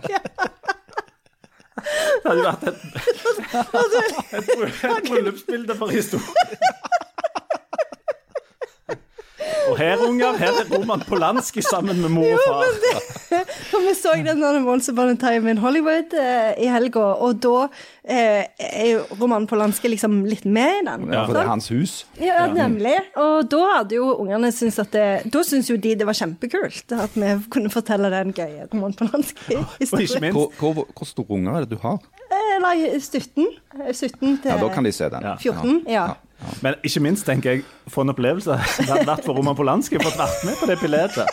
[1.75, 2.75] Det hadde vært et,
[4.38, 6.27] et, bry- et bryllupsbilde for historien.
[9.69, 13.04] Og her, unger, her er Roman Polanski sammen med mor og far.
[13.71, 17.39] For vi så den der Once Upon a Time in Hollywood eh, i helga, og
[17.43, 17.67] da
[18.04, 21.08] eh, er jo Roman Polanski liksom litt med i den.
[21.13, 21.95] Ja, for det er hans hus.
[22.21, 22.95] Ja, nemlig.
[23.19, 26.93] Og da hadde jo ungene syntes at det Da syntes jo de det var kjempekult
[26.97, 30.34] at vi kunne fortelle den gøye Roman Og Polanski-historien.
[30.36, 32.02] Hvor, hvor, hvor store unger er det du har?
[32.63, 33.47] Nei, 17.
[33.80, 35.26] eh, 17 til Ja, Da kan de se den.
[35.26, 35.36] Ja.
[35.39, 35.82] 14.
[35.89, 36.06] Ja.
[36.62, 40.45] Men ikke minst, tenker jeg, for en opplevelse vært for Roman Polanski fått få vært
[40.47, 41.27] med på det piletet.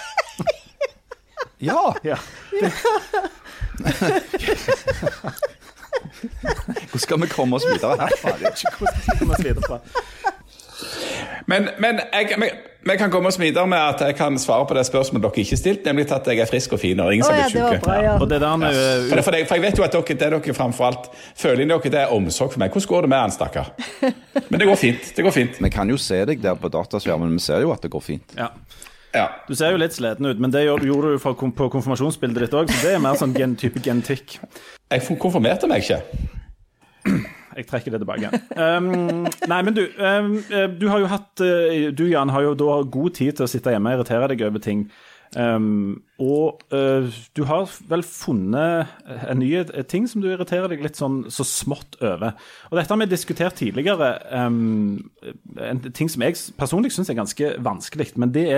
[1.61, 1.92] Ja!
[2.05, 2.16] Ja.
[6.20, 8.31] Hvordan skal vi komme oss videre herfra?
[8.35, 9.79] Er Hvordan skal vi komme oss videre fra?
[11.46, 12.48] Men, men jeg, vi,
[12.90, 15.57] vi kan komme oss videre med at jeg kan svare på det spørsmålet dere ikke
[15.61, 17.94] stilte, nemlig at jeg er frisk og fin og ingen som var syke.
[18.05, 18.16] ja.
[18.20, 18.57] Og det der Ja.
[18.57, 21.92] med, For, for, jeg vet jo at dere, det dere framfor alt føler inni dere,
[21.96, 22.70] det er omsorg for meg.
[22.72, 23.72] Hvordan går det med han, stakkar?
[24.50, 25.12] Men det går fint.
[25.16, 25.61] Det går fint.
[25.62, 28.37] Vi kan jo se deg der på dataskjermen, vi ser jo at det går fint.
[28.38, 28.48] ja.
[29.12, 29.24] Ja.
[29.48, 32.70] Du ser jo litt sliten ut, men det gjorde, gjorde du på konfirmasjonsbildet ditt òg,
[32.70, 34.37] så det er mer sånn gen, type genetikk.
[34.87, 35.98] Jeg konfirmerte meg ikke.
[37.57, 38.31] Jeg trekker det tilbake.
[38.55, 42.59] Um, nei, men du, um, eh, du har jo hatt eh, Du, Jan, har jo
[42.59, 44.85] da god tid til å sitte hjemme og irritere deg over ting.
[45.39, 47.07] Um, og uh,
[47.39, 48.91] du har vel funnet
[49.31, 49.53] en ny
[49.91, 52.35] ting som du irriterer deg litt sånn så smått over.
[52.71, 54.17] Og dette har vi diskutert tidligere.
[54.31, 55.11] Um,
[55.59, 58.49] en ting som jeg personlig syns er ganske vanskelig, men det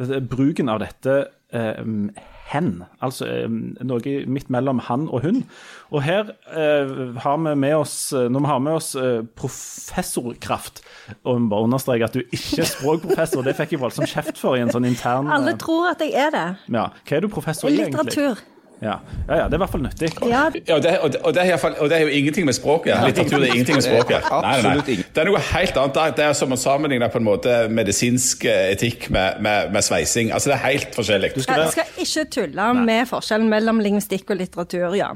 [0.00, 1.16] det er bruken av dette
[1.52, 2.08] um,
[2.52, 2.70] hen.
[3.04, 5.42] Altså noe midt mellom han og hun.
[5.90, 6.92] Og her eh,
[7.24, 10.82] har vi med oss Når vi har med oss eh, professorkraft
[11.22, 14.56] Og vi bare understreker at du ikke er språkprofessor, det fikk jeg voldsomt kjeft for
[14.56, 16.46] i en sånn intern Alle eh, tror at jeg er det.
[16.72, 16.88] ja.
[17.02, 18.06] Hva er du professor i, egentlig?
[18.12, 18.42] Litteratur.
[18.82, 18.96] Ja.
[19.28, 20.08] ja, ja, det er i hvert fall nyttig.
[20.26, 22.46] Ja, Ja, og, det, og, det, og, det er fall- og det er jo ingenting
[22.46, 22.96] med språket.
[23.06, 24.26] Litteratur er ingenting med språket.
[24.30, 24.96] Nei, nei, nei.
[25.14, 26.16] Det er noe helt annet.
[26.16, 30.32] Det er- som å sammenligne på en måte medisinsk eh, etikk med, med, med sveising.
[30.32, 31.32] Altså, det er helt forskjellig.
[31.36, 35.12] jeg skal ikke tulle med forskjellen mellom lingvistikk og litteratur, ja.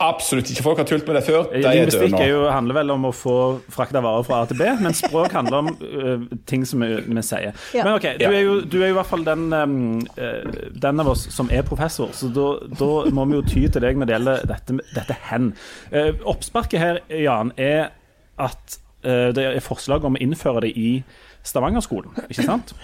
[0.00, 0.62] Absolutt ikke.
[0.64, 1.50] Folk har tult med det før.
[1.52, 2.20] De er døde nå.
[2.24, 3.34] er jo, handler vel om å få
[3.72, 7.24] frakta varer fra A til B, men språk handler om uh, ting som vi, vi
[7.26, 7.52] sier.
[7.76, 7.84] Ja.
[7.84, 10.00] Men ok, du er, jo, du er jo i hvert fall den, um,
[10.86, 12.48] den av oss som er professor, så da,
[12.80, 15.52] da må vi jo ty til deg når det gjelder dette, dette hen.
[15.92, 17.90] Uh, oppsparket her, Jan, er
[18.40, 20.94] at uh, det er forslag om å innføre det i
[21.44, 22.74] Stavanger-skolen, ikke sant?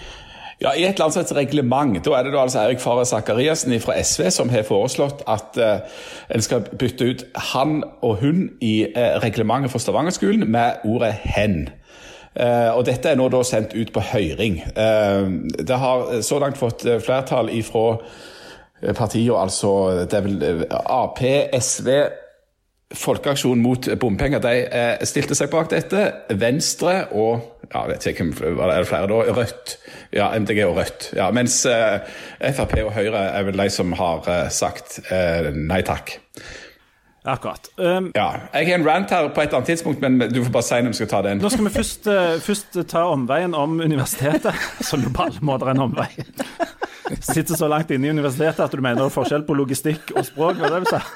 [0.61, 1.99] Ja, I et eller annet slags reglement.
[2.05, 5.99] Da er det da altså Erik Farah Sakariassen fra SV som har foreslått at eh,
[6.33, 11.69] en skal bytte ut han og hun i eh, reglementet for Stavangerskolen med ordet 'hen'.
[12.35, 14.63] Eh, og Dette er nå da sendt ut på høring.
[14.65, 15.29] Eh,
[15.67, 17.99] det har så langt fått eh, flertall ifra
[18.81, 21.21] eh, partier, altså det er vel Ap,
[21.59, 21.89] SV,
[22.95, 26.05] Folkeaksjon mot bompenger de eh, stilte seg bak dette.
[26.39, 29.73] Venstre og ja, vet ikke hvem var det, er flere da, Rødt.
[30.15, 31.09] Ja, MDG og Rødt.
[31.17, 31.99] Ja, mens eh,
[32.55, 36.15] Frp og Høyre er vel de som har eh, sagt nei takk.
[37.27, 37.67] Akkurat.
[37.77, 40.51] Um, Ja, Jeg har en rant her på et eller annet tidspunkt, men du får
[40.53, 41.39] bare si når vi skal ta den.
[41.43, 44.55] Da skal vi først, uh, først ta omveien om universitetet,
[44.87, 46.07] som jo på alle måter er en omvei.
[47.23, 50.25] Sitter så langt inne i universitetet at du mener det er forskjell på logistikk og
[50.27, 51.01] språk, var det du sa?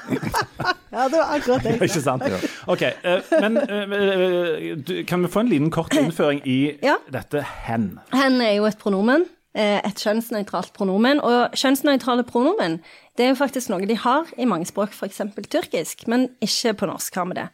[0.92, 1.70] Ja, det var akkurat det.
[1.88, 2.24] Ikke sant?
[2.68, 6.98] Ok, uh, men uh, du- kan vi få en liten kort innføring i Ja.
[7.12, 7.94] dette hen?
[8.12, 9.24] Hen er jo et pronomen.
[9.54, 11.20] Eh, Et kjønnsnøytralt pronomen.
[11.20, 12.80] Og kjønnsnøytrale pronomen
[13.16, 15.20] det er jo faktisk noe de har i mange språk, f.eks.
[15.52, 17.48] tyrkisk, men ikke på norsk har vi det.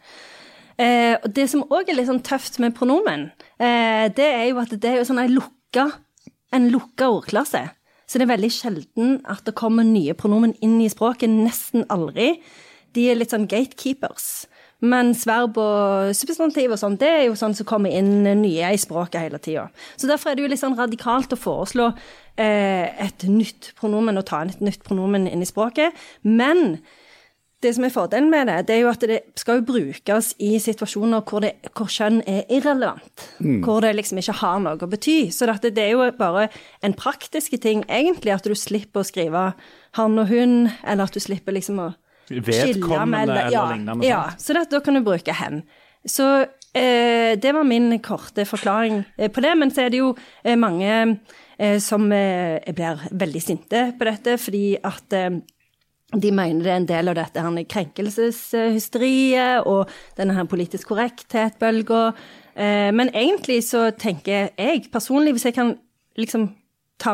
[0.79, 4.61] Eh, og Det som òg er litt sånn tøft med pronomen, eh, det er jo
[4.63, 5.89] at det er jo sånn en lukka,
[6.55, 7.65] en lukka ordklasse.
[8.09, 11.29] Så det er veldig sjelden at det kommer nye pronomen inn i språket.
[11.29, 12.39] Nesten aldri.
[12.97, 14.47] De er litt sånn gatekeepers.
[14.79, 18.79] Mens verb og substantiv og sånn, det er jo sånn som kommer inn nye i
[18.79, 19.67] språket hele tida.
[19.99, 21.89] Så derfor er det jo litt sånn radikalt å foreslå
[22.39, 25.99] eh, et nytt pronomen, og ta inn et nytt pronomen inn i språket.
[26.23, 26.79] Men
[27.59, 30.55] det som er fordelen med det, det er jo at det skal jo brukes i
[30.63, 33.29] situasjoner hvor, det, hvor kjønn er irrelevant.
[33.67, 35.33] Hvor det liksom ikke har noe å bety.
[35.35, 36.53] Så det er jo bare
[36.87, 39.49] en praktisk ting, egentlig, at du slipper å skrive
[39.99, 41.95] han og hun, eller at du slipper liksom å
[42.31, 44.41] Vedkommende eller ja, lignende Ja, sånt.
[44.47, 45.63] så det, da kan du bruke hen.
[46.09, 46.27] Så
[46.75, 49.55] eh, det var min korte forklaring eh, på det.
[49.59, 50.15] Men så er det jo
[50.45, 51.19] eh, mange
[51.59, 55.41] eh, som eh, blir veldig sinte på dette, fordi at eh,
[56.17, 62.13] de mener det er en del av dette her krenkelseshysteriet og denne her politisk korrekthet-bølga.
[62.97, 65.75] Men egentlig så tenker jeg personlig, hvis jeg kan
[66.19, 66.49] liksom
[66.99, 67.13] ta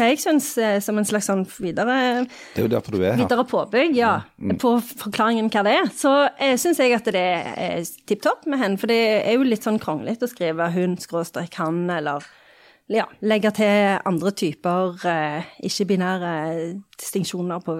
[0.00, 0.50] hva jeg syns
[0.84, 3.22] som en slags sånn videre Det er jo derfor du er her.
[3.28, 4.14] videre påbygg, ja,
[4.60, 8.62] på forklaringen hva det er, så eh, syns jeg at det er tipp topp med
[8.62, 8.80] henne.
[8.80, 12.24] For det er jo litt sånn kronglete å skrive hun skråstrek han, eller
[12.90, 16.32] ja, legge til andre typer eh, ikke-binære
[16.98, 17.76] distinksjoner på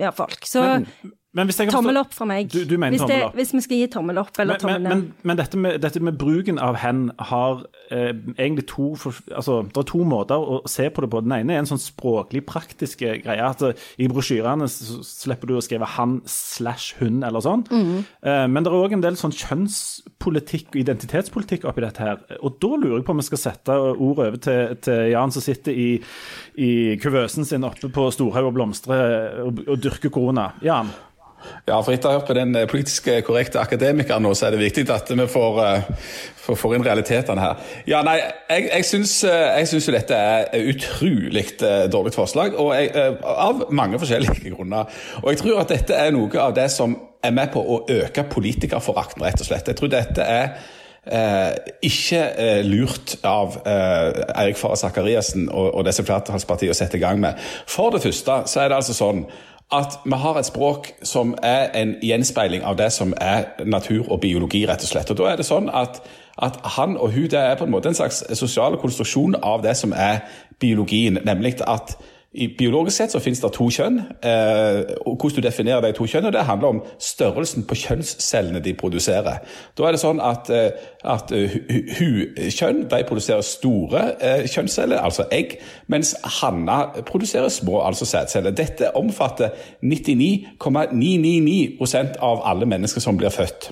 [0.00, 0.46] ja, folk.
[0.48, 0.88] Så Men
[1.34, 2.50] kan tommel opp fra meg.
[2.52, 4.90] Du, du hvis, det, hvis vi skal gi tommel opp eller Men, tommel ned.
[4.90, 8.92] men, men dette, med, dette med bruken av hen har eh, egentlig to
[9.34, 11.22] altså, Det er to måter å se på det på.
[11.24, 13.38] Den ene er en sånn språklig, praktisk greie.
[13.42, 17.66] at eh, I brosjyrene slipper du å skrive 'han slash hun' eller sånn.
[17.70, 18.04] Mm.
[18.22, 22.22] Eh, men det er òg en del sånn kjønnspolitikk og identitetspolitikk oppi dette her.
[22.42, 25.42] Og da lurer jeg på om vi skal sette ordet over til, til Jan som
[25.42, 25.88] sitter i,
[26.56, 26.70] i
[27.02, 30.52] kuvøsen sin oppe på Storhaug og blomstrer og, og dyrker korona.
[30.64, 30.92] Jan?
[31.64, 34.62] Ja, for etter å ha hørt på den politiske korrekte akademikeren nå, så er det
[34.62, 35.60] viktig at vi får,
[36.44, 37.64] får, får inn realitetene her.
[37.88, 38.18] Ja, nei,
[38.50, 41.46] jeg, jeg syns jo dette er utrolig
[41.92, 42.92] dårlig forslag, og jeg,
[43.24, 44.92] av mange forskjellige grunner.
[45.22, 48.26] Og jeg tror at dette er noe av det som er med på å øke
[48.28, 49.72] politikerforakten, rett og slett.
[49.72, 50.56] Jeg tror dette er
[51.04, 51.50] Eh,
[51.84, 57.02] ikke eh, lurt av eh, Eirik Farah Sakariassen og, og disse flertallspartiene å sette i
[57.02, 57.36] gang med.
[57.68, 59.26] For det første så er det altså sånn
[59.72, 64.20] at vi har et språk som er en gjenspeiling av det som er natur og
[64.20, 65.10] biologi, rett og slett.
[65.10, 66.02] Og da er det sånn at,
[66.42, 69.76] at han og hun det er på en måte en slags sosial konstruksjon av det
[69.76, 70.22] som er
[70.60, 71.96] biologien, nemlig at
[72.34, 74.00] i Biologisk sett så finnes det to kjønn.
[74.26, 78.72] Eh, og Hvordan du definerer de to kjønnene, det handler om størrelsen på kjønnscellene de
[78.74, 79.36] produserer.
[79.78, 80.70] Da er det sånn at, eh,
[81.04, 88.50] at hu-kjønn de produserer store eh, kjønnsceller, altså egg, mens hanna produserer små, altså sædceller.
[88.50, 89.48] Dette omfatter
[89.82, 93.70] 99,999% av alle mennesker som blir født.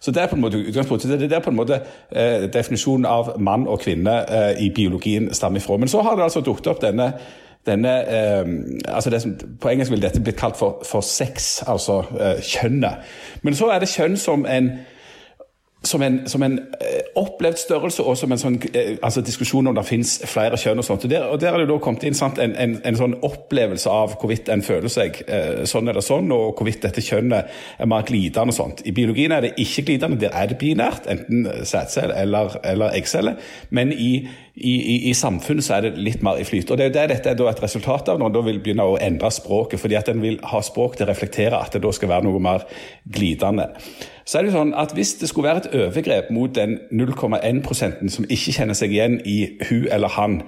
[0.00, 0.58] Så Det er på en måte.
[0.58, 5.60] Det er på en måte eh, definisjonen av mann og kvinne eh, i biologien stammer
[5.60, 5.76] ifra.
[5.76, 7.12] Men så har det altså dukket opp denne
[7.66, 8.48] denne eh,
[8.88, 13.12] altså det som, På engelsk vil dette blitt kalt for, for sex, altså eh, kjønnet.
[13.42, 14.72] Men så er det kjønn som en
[15.82, 19.76] som en, som en eh, opplevd størrelse og som en sånn, eh, altså diskusjon om
[19.76, 20.78] det finnes flere kjønn.
[20.78, 21.06] og sånt.
[21.06, 23.90] Og der, og der er det da kommet inn sant, en, en, en, sånn opplevelse
[23.90, 27.50] av hvorvidt en føler seg eh, sånn eller sånn, og hvorvidt dette kjønnet
[27.82, 28.84] er mer glidende og sånt.
[28.86, 33.36] I biologien er det ikke glidende, der er det binært, enten sædcelle eller, eller eggcelle.
[33.74, 34.12] Men i,
[34.54, 36.70] i, i, i, samfunnet så er det litt mer i flyt.
[36.70, 39.30] Og det er det dette er et resultat av når en vil begynne å endre
[39.32, 42.28] språket, fordi at en vil ha språk til å reflektere at det da skal være
[42.28, 42.66] noe mer
[43.08, 43.70] glidende
[44.24, 48.26] så er det sånn at hvis det skulle være et overgrep mot den 0,1% som
[48.28, 49.38] ikke kjenner seg igjen i
[49.68, 50.42] hun eller han,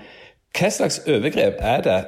[0.55, 1.99] hva slags overgrep er det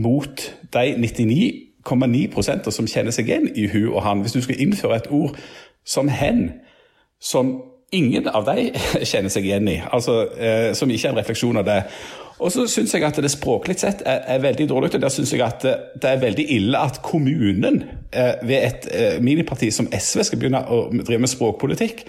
[0.00, 5.02] mot de 99,9% som kjenner seg igjen i hun og han, hvis du skal innføre
[5.02, 5.36] et ord
[5.84, 6.48] som hen,
[7.20, 7.58] som
[7.90, 8.70] ingen av de
[9.10, 11.78] kjenner seg igjen i, altså eh, som ikke er en refleksjon av det.
[12.40, 14.94] Og så syns jeg at det språklig sett er, er, veldig dårlig.
[14.94, 19.16] og Der syns jeg at det er veldig ille at kommunen eh, ved et eh,
[19.22, 22.06] miniparti som SV skal begynne å drive med språkpolitikk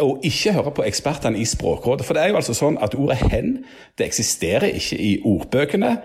[0.00, 2.06] og ikke høre på ekspertene i Språkrådet.
[2.06, 3.58] For det er jo altså sånn at ordet 'hen'
[3.98, 5.98] det eksisterer ikke i ordbøkene.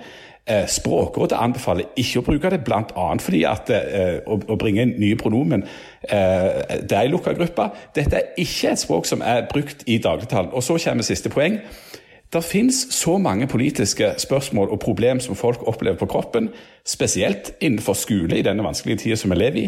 [0.48, 3.06] Eh, Språkrådet anbefaler ikke å bruke det, bl.a.
[3.22, 5.66] fordi at eh, å, bringe inn nye pronomen
[6.10, 7.68] eh, det er en lukka gruppe.
[7.96, 10.50] Dette er ikke et språk som er brukt i dagligtalen.
[10.54, 11.60] Og så kommer siste poeng.
[12.34, 16.50] Det finnes så mange politiske spørsmål og problem som folk opplever på kroppen,
[16.86, 19.68] spesielt innenfor skole i denne vanskelige tida som vi lever i.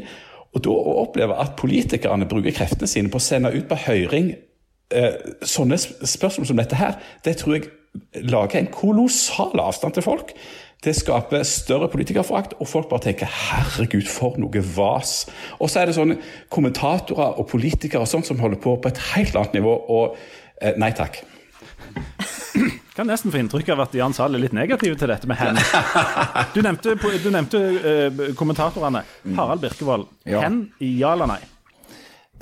[0.54, 4.34] Og da å oppleve at politikerne bruker kreftene sine på å sende ut på høring
[4.94, 7.70] eh, sånne spørsmål som dette her, det tror jeg
[8.24, 10.34] lager en kolossal avstand til folk.
[10.82, 15.30] Det skaper større politikerforakt, og folk bare tenker 'herregud, for noe vas'.
[15.60, 16.18] Og så er det sånne
[16.50, 20.16] kommentatorer og politikere og sånt som holder på på et helt annet nivå, og
[20.62, 21.22] eh, nei takk.
[22.96, 25.60] Kan nesten få inntrykk av at Jan Sahl er litt negativ til dette med hen.
[26.56, 29.04] Du nevnte, du nevnte uh, kommentatorene.
[29.24, 29.38] Mm.
[29.38, 30.10] Harald Birkevold.
[30.26, 30.42] Ja.
[30.44, 31.40] Hen, ja eller nei?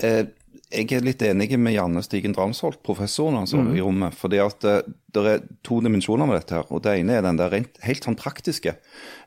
[0.02, 0.26] Uh,
[0.70, 3.72] jeg er litt enig med Janne Stigen Dramsholt, professoren altså, mm.
[3.74, 4.18] i rommet.
[4.18, 4.82] fordi at uh,
[5.16, 6.60] det er to dimensjoner med dette.
[6.60, 8.76] her, og Det ene er den der rent, helt sånn praktiske.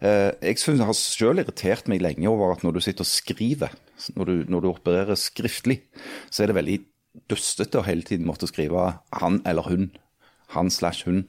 [0.03, 3.75] jeg synes jeg har selv irritert meg lenge over at når du sitter og skriver,
[4.15, 5.83] når du, når du opererer skriftlig,
[6.31, 6.79] så er det veldig
[7.31, 9.91] dustete å hele tiden måtte skrive han eller hun
[10.53, 11.25] han slash hun.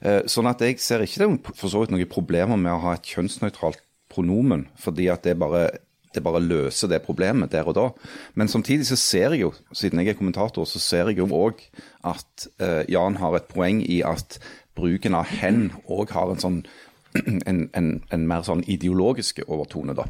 [0.00, 2.96] Eh, sånn at jeg ser ikke det for så vidt noen problemer med å ha
[2.96, 5.68] et kjønnsnøytralt pronomen, fordi at det bare,
[6.14, 7.86] det bare løser det problemet der og da.
[8.34, 11.62] Men samtidig så ser jeg jo, siden jeg er kommentator, så ser jeg jo òg
[12.04, 14.40] at uh, Jan har et poeng i at
[14.78, 16.62] bruken av hen òg har en sånn
[17.50, 20.06] en, en, en, mer sånn ideologisk overtone, da.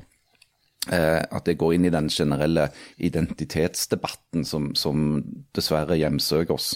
[0.88, 2.70] Uh, at det går inn i den generelle
[3.04, 5.18] identitetsdebatten som, som
[5.52, 6.70] dessverre hjemsøker oss.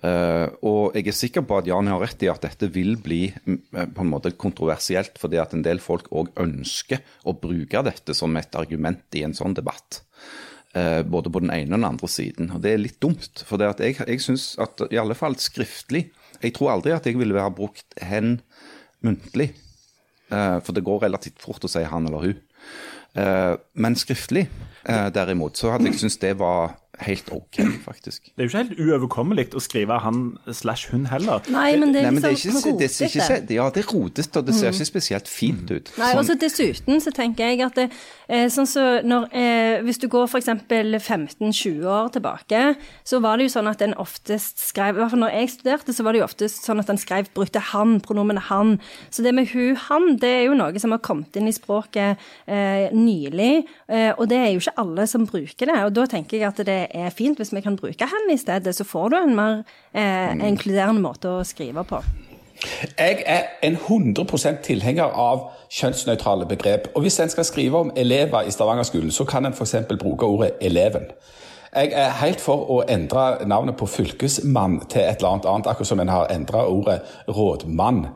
[0.00, 3.26] Uh, og jeg er sikker på at Jan har rett i at dette vil bli
[3.32, 7.84] mm, eh, på en måte kontroversielt, fordi at en del folk òg ønsker å bruke
[7.84, 10.00] dette som et argument i en sånn debatt.
[10.72, 12.50] Uh, både på den ene og den andre siden.
[12.56, 13.44] Og det er litt dumt.
[13.44, 16.06] For det at jeg, jeg syns at i alle fall skriftlig
[16.40, 18.38] Jeg tror aldri at jeg ville ha brukt hen
[19.04, 19.52] muntlig.
[20.28, 22.40] For det går relativt fort å si han eller hun.
[23.74, 24.48] Men skriftlig,
[24.86, 28.30] derimot, så hadde jeg syntes det var helt OK, faktisk.
[28.32, 31.42] Det er jo ikke helt uoverkommelig å skrive han slash hun heller.
[31.52, 33.82] Nei, men det er Nei, men det er liksom ikke, det er ikke, ja, det
[33.82, 35.90] er rotete, og det ser ikke spesielt fint ut.
[35.98, 37.88] Nei, Sånn- og så Dessuten så tenker jeg at det,
[38.28, 40.48] eh, sånn så når, eh, hvis du går f.eks.
[40.66, 42.62] 15-20 år tilbake,
[43.04, 45.94] så var det jo sånn at en oftest skrev I hvert fall når jeg studerte,
[45.94, 48.78] så var det jo oftest sånn at en skrev brukte han, pronomenet han.
[49.10, 52.16] Så det med hun, han, det er jo noe som har kommet inn i språket
[52.46, 53.66] eh, nylig.
[53.88, 55.78] Eh, og det er jo ikke alle som bruker det.
[55.84, 58.74] Og da tenker jeg at det er fint hvis vi kan bruke hen i stedet,
[58.74, 59.62] så får du en mer
[59.94, 62.02] eh, inkluderende måte å skrive på.
[62.98, 66.88] Jeg er en 100% tilhenger av kjønnsnøytrale begrep.
[66.94, 69.74] Og hvis en skal skrive om elever i Stavanger-skolen, så kan en f.eks.
[70.00, 71.10] bruke ordet 'eleven'.
[71.76, 75.86] Jeg er helt for å endre navnet på fylkesmann til et eller annet annet, akkurat
[75.86, 78.06] som en har endra ordet rådmann.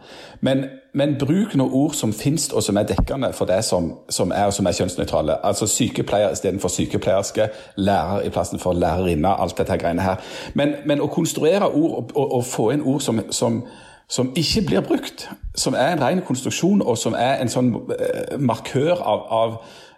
[0.41, 4.33] Men, men bruk noen ord som finnes og som er dekkende for det som, som
[4.35, 5.37] er og som er kjønnsnøytrale.
[5.47, 10.19] Altså sykepleier istedenfor sykepleierske, lærer i plassen for lærerinne, alt dette greiene her.
[10.55, 13.63] Men, men å konstruere ord og, og, og få inn ord som, som
[14.11, 18.33] som ikke blir brukt, som er en ren konstruksjon, og som er en sånn eh,
[18.43, 19.53] markør av, av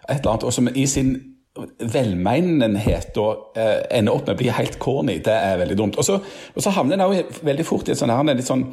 [0.05, 1.15] et eller annet, og som i sin
[1.93, 5.97] velmenenhet og eh, ender opp med å bli helt corny, det er veldig dumt.
[5.97, 6.19] Og så,
[6.53, 8.67] og så havner en veldig fort i et sånn her, en litt sånn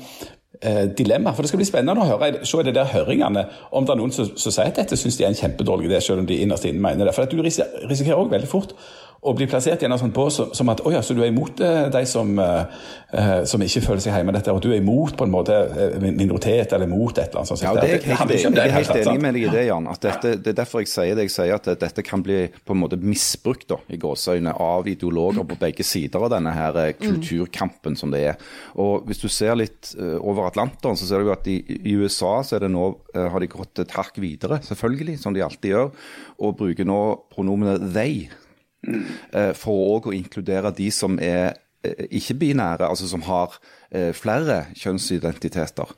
[0.96, 1.32] dilemma.
[1.32, 4.00] For det skal bli spennende å høre se i de der høringene om det er
[4.00, 6.40] noen som, som sier at dette syns de er en kjempedårlig idé, selv om de
[6.42, 7.14] innerst inne mener det.
[7.16, 8.74] For at du risikerer òg veldig fort
[9.20, 11.28] å bli plassert i en sånn bås som, som at å ja, så du er
[11.28, 14.70] imot eh, de som, eh, eh, som ikke føler seg hjemme i dette, og du
[14.70, 15.58] er imot på en måte
[16.00, 17.64] minoritet eller imot et eller annet sånt.
[17.66, 19.66] Ja, det er jeg helt, det, det er det helt enig med deg i det,
[19.68, 19.90] Jan.
[19.92, 22.76] At dette, det er derfor jeg sier det jeg sier, at dette kan bli på
[22.76, 26.96] en måte misbrukt da, i gåseøyne av ideologer på begge sider av denne her eh,
[26.96, 28.50] kulturkampen som det er.
[28.80, 32.56] Og Hvis du ser litt over Atlanteren, så ser du at i, i USA så
[32.56, 35.90] er det nå, har de gått et hakk videre, selvfølgelig, som de alltid gjør,
[36.40, 37.00] og bruker nå
[37.34, 38.30] pronomenet they.
[38.86, 43.58] Eh, For òg å inkludere de som er eh, ikke-binære, altså som har
[43.90, 45.96] eh, flere kjønnsidentiteter.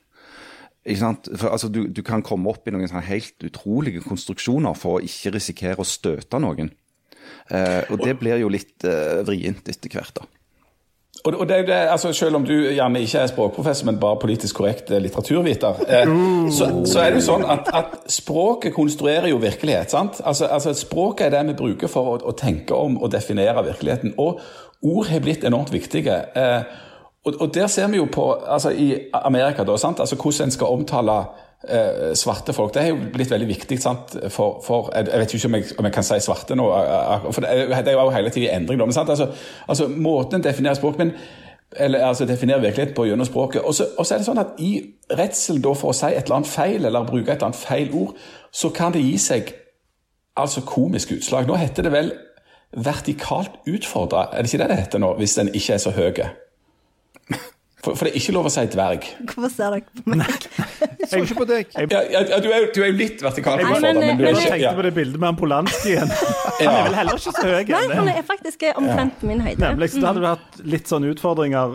[0.83, 5.37] For, altså, du, du kan komme opp i noen helt utrolige konstruksjoner for å ikke
[5.37, 6.73] risikere å støte noen.
[7.55, 10.27] Eh, og det blir jo litt eh, vrient etter hvert, da.
[11.23, 14.59] Og, og det, det, altså Selv om du gjerne ikke er språkprofessor, men bare politisk
[14.59, 16.15] korrekt eh, litteraturviter, eh,
[16.51, 19.91] så, så er det jo sånn at, at språket konstruerer jo virkelighet.
[19.95, 20.19] sant?
[20.25, 24.17] Altså, altså Språket er det vi bruker for å, å tenke om og definere virkeligheten.
[24.19, 24.41] Og
[24.83, 26.19] ord har blitt enormt viktige.
[26.35, 26.91] Eh,
[27.25, 30.01] og, og der ser vi jo på altså i Amerika da, sant?
[30.01, 31.19] Altså hvordan en skal omtale
[31.69, 32.75] eh, svarte folk.
[32.75, 34.17] Det er jo blitt veldig viktig sant?
[34.29, 37.15] For, for jeg, jeg vet ikke om jeg, om jeg kan si svarte nå, eh,
[37.15, 38.83] eh, for det er, jo hele tiden i endring.
[38.83, 39.11] Men sant?
[39.15, 39.31] Altså,
[39.69, 41.15] altså Måten en definerer språk men,
[41.79, 43.63] eller altså definerer virkelighet på gjennom språket.
[43.63, 44.75] Og så, er det sånn at i
[45.19, 48.19] redsel for å si et eller annet feil, eller bruke et eller annet feil ord,
[48.53, 49.55] så kan det gi seg
[50.37, 51.47] altså komisk utslag.
[51.47, 52.13] Nå heter det vel
[52.73, 56.11] vertikalt utfordra, er det ikke det det heter nå, hvis den ikke er så høy?
[57.83, 59.07] For, for det er ikke lov å si dverg.
[59.27, 60.45] Hvorfor ser dere på meg?
[61.03, 61.73] jeg Så ikke på deg.
[61.75, 63.59] Ja, ja, ja, du, er, du er jo litt vertikal.
[63.59, 66.13] Men, men er men- Jeg ikke tenkte på det bildet med han Polanski igjen.
[66.63, 67.65] Han er vel heller ikke så høy.
[67.73, 69.59] Nei, han er faktisk omtrent på min høyde.
[69.65, 71.75] Nemlig, så da hadde du hatt litt sånne utfordringer.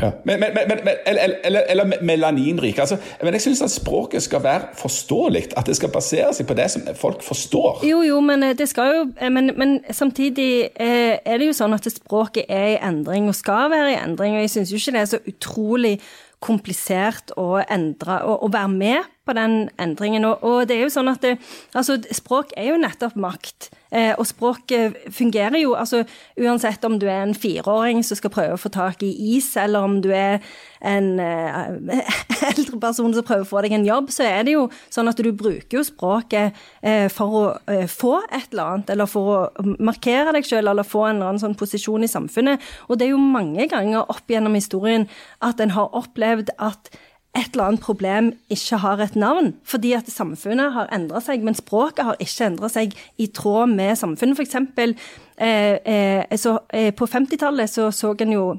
[0.00, 0.10] Ja.
[0.24, 2.78] Men, men, men, men, eller, eller, eller melaninrik.
[2.78, 5.42] Altså, men jeg syns at språket skal være forståelig.
[5.56, 7.80] At det skal basere seg på det som folk forstår.
[7.88, 11.56] Jo, jo, men eh, det skal jo eh, Men, men samtidig eh, er det jo
[11.56, 14.36] sånn at språket er i endring, og skal være i endring.
[14.36, 15.96] Og jeg syns jo ikke det er så utrolig
[16.38, 20.28] komplisert å endre og, og være med på den endringen.
[20.28, 21.38] Og, og det er jo sånn at det,
[21.72, 23.72] altså, språk er jo nettopp makt.
[23.90, 26.02] Eh, og språk eh, fungerer jo altså
[26.36, 29.86] Uansett om du er en fireåring som skal prøve å få tak i is, eller
[29.86, 30.42] om du er
[30.84, 32.02] en eh,
[32.50, 35.22] eldre person som prøver å få deg en jobb, så er det jo sånn at
[35.24, 36.56] du bruker jo språket
[37.12, 37.42] for å
[37.90, 41.42] få et eller annet, eller for å markere deg sjøl, eller få en eller annen
[41.42, 42.62] sånn posisjon i samfunnet.
[42.88, 45.08] Og det er jo mange ganger opp gjennom historien
[45.44, 46.92] at en har opplevd at
[47.38, 51.56] et eller annet problem ikke har et navn, fordi at samfunnet har endra seg, men
[51.56, 54.38] språket har ikke endra seg i tråd med samfunnet.
[54.38, 54.96] For eksempel,
[55.38, 58.58] eh, eh, så, eh, på 50-tallet så så en jo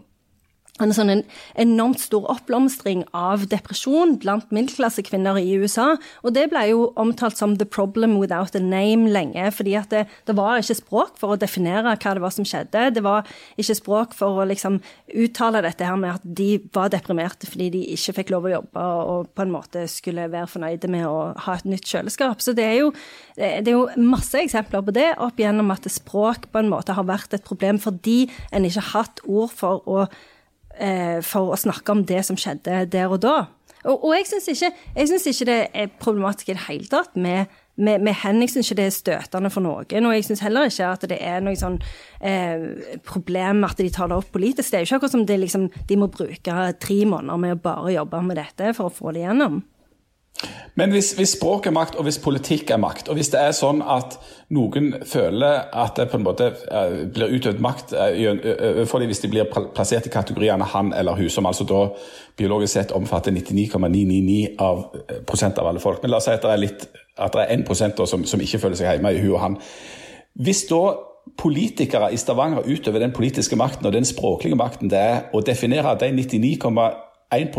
[0.79, 1.23] sånn en
[1.59, 5.97] enormt stor oppblomstring av depresjon blant middelklassekvinner i USA.
[6.23, 10.07] Og det ble jo omtalt som 'the problem without a name' lenge, fordi at det,
[10.25, 12.93] det var ikke språk for å definere hva det var som skjedde.
[12.95, 14.79] Det var ikke språk for å liksom
[15.15, 18.79] uttale dette her med at de var deprimerte fordi de ikke fikk lov å jobbe
[18.79, 22.41] og på en måte skulle være fornøyde med å ha et nytt kjøleskap.
[22.41, 22.91] Så det er jo,
[23.35, 27.07] det er jo masse eksempler på det opp igjennom at språk på en måte har
[27.09, 30.05] vært et problem fordi en ikke har hatt ord for å
[31.25, 33.37] for å snakke om det som skjedde der og da.
[33.87, 38.03] Og, og jeg syns ikke, ikke det er problematisk i det hele tatt med, med,
[38.03, 38.41] med hen.
[38.43, 40.07] Jeg syns ikke det er støtende for noen.
[40.09, 41.79] Og jeg syns heller ikke at det er noe sånn
[42.19, 44.71] eh, problem at de tar det opp politisk.
[44.71, 47.61] Det er jo ikke akkurat som det, liksom, de må bruke tre måneder med å
[47.69, 49.61] bare jobbe med dette for å få det gjennom.
[50.79, 53.55] Men hvis, hvis, språk er makt, og hvis politikk er makt, og hvis det er
[53.55, 54.15] sånn at
[54.55, 59.23] noen føler at det på en måte uh, blir utøvd makt overfor uh, dem hvis
[59.25, 61.81] de blir plassert i kategoriene han eller hun, som altså da
[62.39, 64.85] biologisk sett omfatter 99,999 av
[65.27, 65.99] prosent av alle folk.
[66.03, 66.87] Men la oss si at det er, litt,
[67.17, 69.59] at det er 1 som, som ikke føler seg hjemme i hun og han.
[70.39, 70.83] Hvis da
[71.39, 75.97] politikere i Stavanger utøver den politiske makten og den språklige makten det er å definere
[75.99, 77.51] de 99,1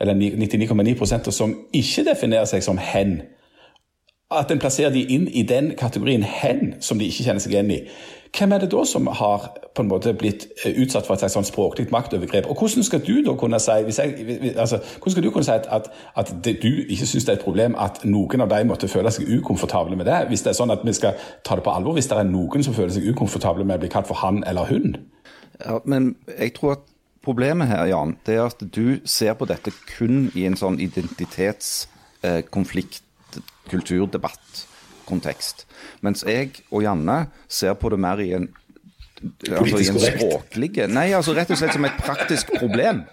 [0.00, 3.20] eller 99,9% som ikke definerer seg som hen.
[4.30, 7.70] At en plasserer de inn i den kategorien hen som de ikke kjenner seg igjen
[7.74, 7.80] i.
[8.38, 11.34] Hvem er det da som har på en måte blitt eh, utsatt for et slags
[11.34, 12.46] sånn språklig maktovergrep?
[12.46, 14.78] Og hvordan skal du da kunne si, jeg, altså,
[15.16, 18.46] du kunne si at, at det, du ikke syns det er et problem at noen
[18.46, 20.20] av de måtte føle seg ukomfortable med det?
[20.30, 22.62] Hvis det er sånn at vi skal ta det på alvor, hvis det er noen
[22.62, 24.94] som føler seg ukomfortable med å bli kalt for han eller hun?
[25.58, 26.86] Ja, men jeg tror at
[27.24, 33.02] Problemet her, Jan, det er at du ser på dette kun i en sånn identitetskonflikt,
[33.02, 33.06] eh.
[36.00, 38.48] Mens jeg og Janne ser på det mer i en
[39.50, 43.04] altså i en språklig Nei, altså rett og slett som et praktisk problem.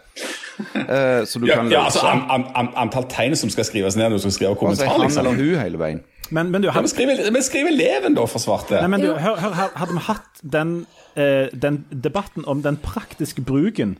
[0.57, 4.09] Uh, så du ja, kan ja, altså an, an, Antall tegn som skal skrives ned
[4.09, 4.85] når du skal skrive kommentar.
[4.87, 5.25] Altså, han liksom.
[5.25, 5.99] eller hun hele veien.
[6.29, 6.83] Men, men du, han...
[6.83, 8.79] ja, men skriv, eleven, da, for svarte.
[8.81, 10.77] Nei, men du, hør, hør, hadde vi hatt den
[11.15, 13.97] eh, den debatten om den praktiske bruken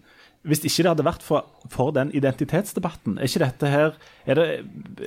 [0.47, 3.97] hvis ikke det hadde vært for, for, den identitetsdebatten, er ikke dette her
[4.37, 4.45] det,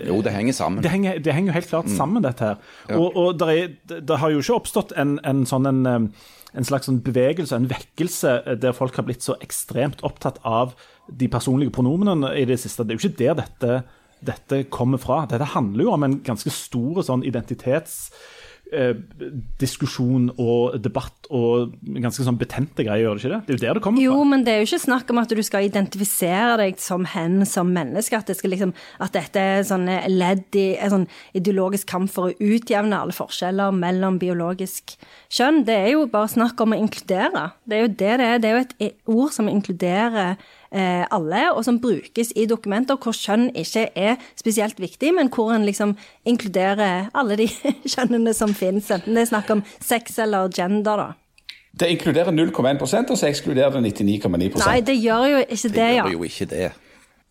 [0.09, 0.83] Jo, det henger sammen.
[0.85, 1.95] Det henger, det henger jo helt klart mm.
[1.97, 2.59] sammen, dette her.
[2.91, 2.99] Ja.
[2.99, 6.11] Og, og det, har jo ikke oppstått en, en sånn en,
[6.51, 10.75] en slags sånn bevegelse, en vekkelse, der folk har blitt så ekstremt opptatt av
[11.09, 12.85] de personlige pronomenene i det siste.
[12.85, 13.81] Det er jo ikke der dette,
[14.21, 15.27] dette kommer fra.
[15.31, 21.53] Dette handler jo om en ganske stor sånn identitetsdiskusjon eh, og debatt og
[22.03, 23.43] ganske sånn betente greier, gjør det ikke det?
[23.47, 24.19] Det er jo der det kommer jo, fra.
[24.19, 27.35] Jo, men det er jo ikke snakk om at du skal identifisere deg som hen
[27.49, 28.17] som menneske.
[28.19, 31.09] At, det skal liksom, at dette er sånn ledd i en sånn
[31.39, 34.85] ideologisk kamp for å utjevne alle forskjeller mellom biologisk
[35.33, 35.59] kjønn.
[35.69, 37.43] Det er jo bare snakk om å inkludere.
[37.65, 38.37] Det er jo det det er.
[38.43, 38.77] Det er jo et
[39.17, 40.31] ord som inkluderer
[40.71, 45.65] alle, og som brukes i dokumenter hvor kjønn ikke er spesielt viktig, men hvor en
[45.67, 47.49] liksom inkluderer alle de
[47.95, 51.09] kjønnene som finnes, enten det er snakk om sex eller gender, da.
[51.81, 55.87] Det inkluderer 0,1 og så ekskluderer det 99,9% Nei, det gjør jo ikke det, ja.
[55.87, 56.71] Det gjør jo ikke det.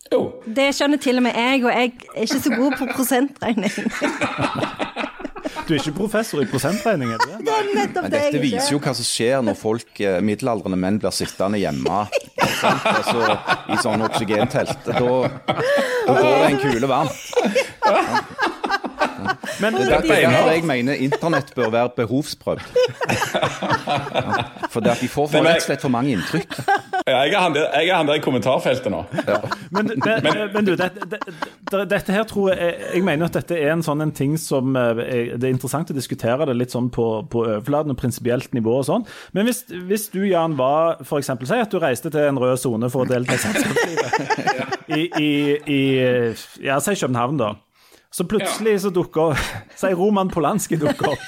[0.10, 0.22] Jo.
[0.56, 3.72] Det skjønner til og med jeg, og jeg er ikke så god på prosentregning.
[5.68, 7.12] Du er ikke professor i prosentregning?
[7.14, 10.20] er du Det er nettopp det Dette viser jo hva som skjer når folk, eh,
[10.26, 12.06] middelaldrende menn blir sittende hjemme
[12.40, 13.38] altså,
[13.70, 14.88] i sånn oksygentelt.
[14.88, 18.56] Da, da går det en kule varmt.
[19.62, 20.20] Men det er derfor
[20.54, 22.66] jeg mener internett bør være behovsprøvd.
[24.70, 26.58] For det at de får for rett og slett for mange inntrykk.
[27.08, 29.04] Ja, jeg er han der, er han der i kommentarfeltet nå.
[29.28, 29.40] Ja.
[29.74, 30.16] Men, det,
[30.54, 34.02] men, du, det, det, dette her tror jeg Jeg mener at dette er en sånn
[34.04, 37.94] en ting som eh, Det er interessant å diskutere det litt sånn på, på overflaten
[37.94, 39.08] og prinsipielt nivå og sånn.
[39.36, 42.60] Men hvis, hvis du, Jan, var for eksempel, Si at du reiste til en rød
[42.62, 44.46] sone for å delta i selskapslivet
[45.00, 45.32] i, i,
[45.66, 45.82] i
[46.66, 47.54] ja, si København, da.
[48.10, 49.38] Så plutselig så dukker
[49.80, 51.28] sier Roman Polanski dukker opp.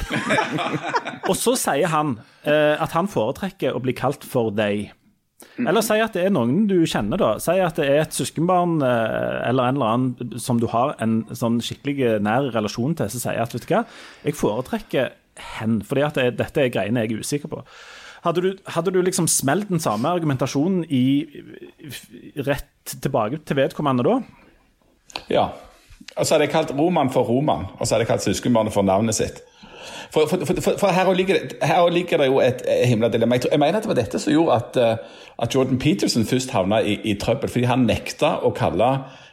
[1.29, 4.89] og så sier han eh, at han foretrekker å bli kalt for deg.
[5.61, 7.31] Eller si at det er noen du kjenner, da.
[7.41, 11.21] Si at det er et søskenbarn eh, eller en eller annen som du har en
[11.37, 13.85] sånn skikkelig nær relasjon til, som sier at vet du hva,
[14.25, 15.11] jeg foretrekker
[15.57, 17.63] hen, fordi at det, dette er greiene jeg er usikker på.
[18.21, 21.25] Hadde du, hadde du liksom smelt den samme argumentasjonen i,
[22.45, 24.17] rett tilbake til vedkommende da?
[25.33, 25.45] Ja.
[26.17, 28.83] Og så hadde jeg kalt Roman for Roman, og så hadde jeg kalt søskenbarnet for
[28.87, 29.43] navnet sitt.
[30.11, 33.35] For, for, for, for her, ligger det, her, ligger det, jo et himla dilemma.
[33.35, 36.51] Jeg, jeg, mener at det var dette som gjorde at, eh, at Jordan Peterson først
[36.51, 37.49] havna i, i, trøbbel.
[37.49, 38.89] Fordi han nekta å kalle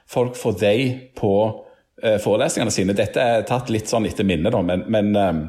[0.09, 2.97] folk for they på uh, forelesningene sine.
[2.97, 5.43] Dette er tatt litt sånn etter minne, da, men, men, um,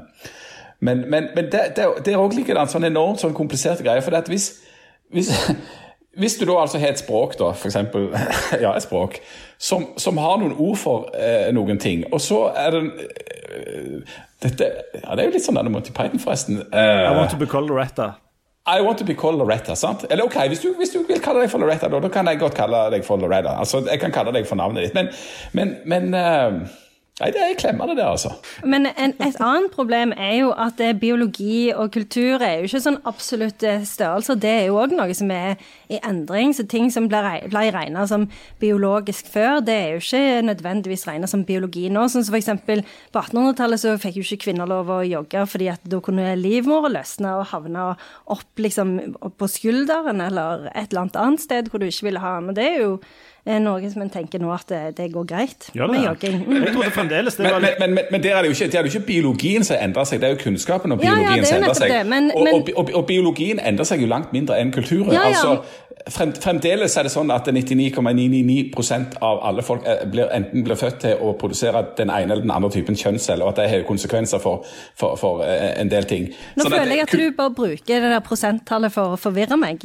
[0.81, 4.01] men, men det, der òg er det en sånn enormt sånn komplisert greie.
[4.03, 4.49] For hvis,
[5.13, 5.29] hvis
[6.19, 8.09] hvis du da altså har et språk, da, eksempel,
[8.63, 9.19] ja, et språk,
[9.57, 14.71] som, som har noen ord for eh, noen ting, og så er det eh, dette,
[14.95, 16.61] ja, Det er jo litt sånn denne Monty Python, forresten.
[16.71, 18.13] Eh, I want to be called Loretta.
[18.69, 19.75] I want to be called Loretta.
[19.75, 20.05] sant?
[20.09, 22.39] Eller ok, hvis du, hvis du vil kalle deg for Loretta, da, da, kan jeg
[22.39, 23.57] godt kalle deg for Loretta.
[23.59, 24.95] Altså, Jeg kan kalle deg for navnet ditt.
[24.95, 25.09] Men,
[25.57, 26.61] men, men uh,
[27.19, 28.31] Nei, det er klemmende, det, altså.
[28.63, 32.81] Men en, et annet problem er jo at det, biologi og kultur er jo ikke
[32.85, 34.39] sånn absolutte størrelser.
[34.39, 35.59] Det er jo òg noe som er
[35.91, 36.53] i endring.
[36.55, 38.27] Så ting som ble, ble regna som
[38.61, 42.07] biologisk før, det er jo ikke nødvendigvis regna som biologi nå.
[42.07, 45.71] Sånn som for eksempel på 1800-tallet så fikk jo ikke kvinner lov å jogge fordi
[45.73, 47.89] at da kunne livmora løsne og havne
[48.31, 48.95] opp liksom
[49.39, 52.37] på skulderen eller et eller annet annet sted hvor du ikke ville ha.
[52.43, 52.93] Men det er jo
[53.63, 55.91] noe som en tenker nå at det, det går greit ja, det?
[55.93, 56.39] med jogging.
[56.45, 56.55] Mm.
[56.63, 58.71] Jeg trodde fremdeles det Men, var men, men, men, men der er det jo ikke,
[58.71, 61.15] det er jo ikke biologien som endrer seg, det er jo kunnskapen om Ja, ja,
[61.15, 62.31] biologien er som endrer seg.
[62.35, 65.13] og, og, og, og biologien endrer seg jo langt mindre enn kulturen.
[65.15, 65.35] Ja, ja.
[65.35, 70.79] Altså, frem, fremdeles er det sånn at 99,999% av alle folk er, blir, enten blir
[70.79, 73.87] født til å produsere den ene eller den andre typen kjønnsceller, og at det har
[73.87, 74.67] konsekvenser for,
[74.99, 76.29] for, for eh, en del ting.
[76.55, 79.57] Nå Sånn føler jeg at at du bare bruker det der prosenttallet for å forvirre
[79.59, 79.83] meg.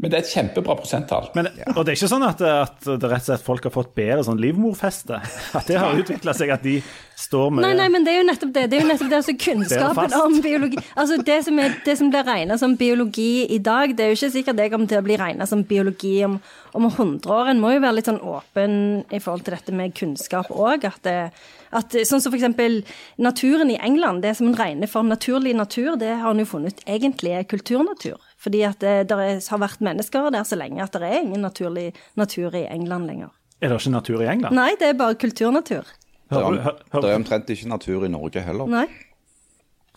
[0.00, 1.26] Men det er et kjempebra prosenttall.
[1.36, 3.90] men, Og det er ikke sånn at, at det rett og slett folk har fått
[3.94, 5.18] bedre sånn livmorfeste?
[5.58, 6.78] At det har utvikla seg, at de
[7.20, 8.62] står med Nei, nei, men det er jo nettopp det.
[8.72, 12.08] Det er jo nettopp det, altså Kunnskapen om biologi Altså Det som, er, det som
[12.14, 15.06] blir regna som biologi i dag, det er jo ikke sikkert det kommer til å
[15.10, 16.38] bli regna som biologi om,
[16.72, 17.52] om 100 år.
[17.52, 18.78] En må jo være litt sånn åpen
[19.12, 20.88] i forhold til dette med kunnskap òg.
[20.88, 21.30] At, det-
[21.76, 22.80] at sånn som eksempel
[23.20, 26.80] naturen i England, det som en regner for naturlig natur, det har en jo funnet
[26.80, 28.16] ut egentlig er kulturnatur.
[28.40, 31.42] Fordi at det, det er, har vært mennesker der så lenge at det er ingen
[31.44, 33.34] naturlig natur i England lenger.
[33.60, 34.56] Er det ikke natur i England?
[34.56, 35.84] Nei, det er bare kulturnatur.
[36.30, 38.70] Det er, det er omtrent ikke natur i Norge heller.
[38.70, 38.86] Nei.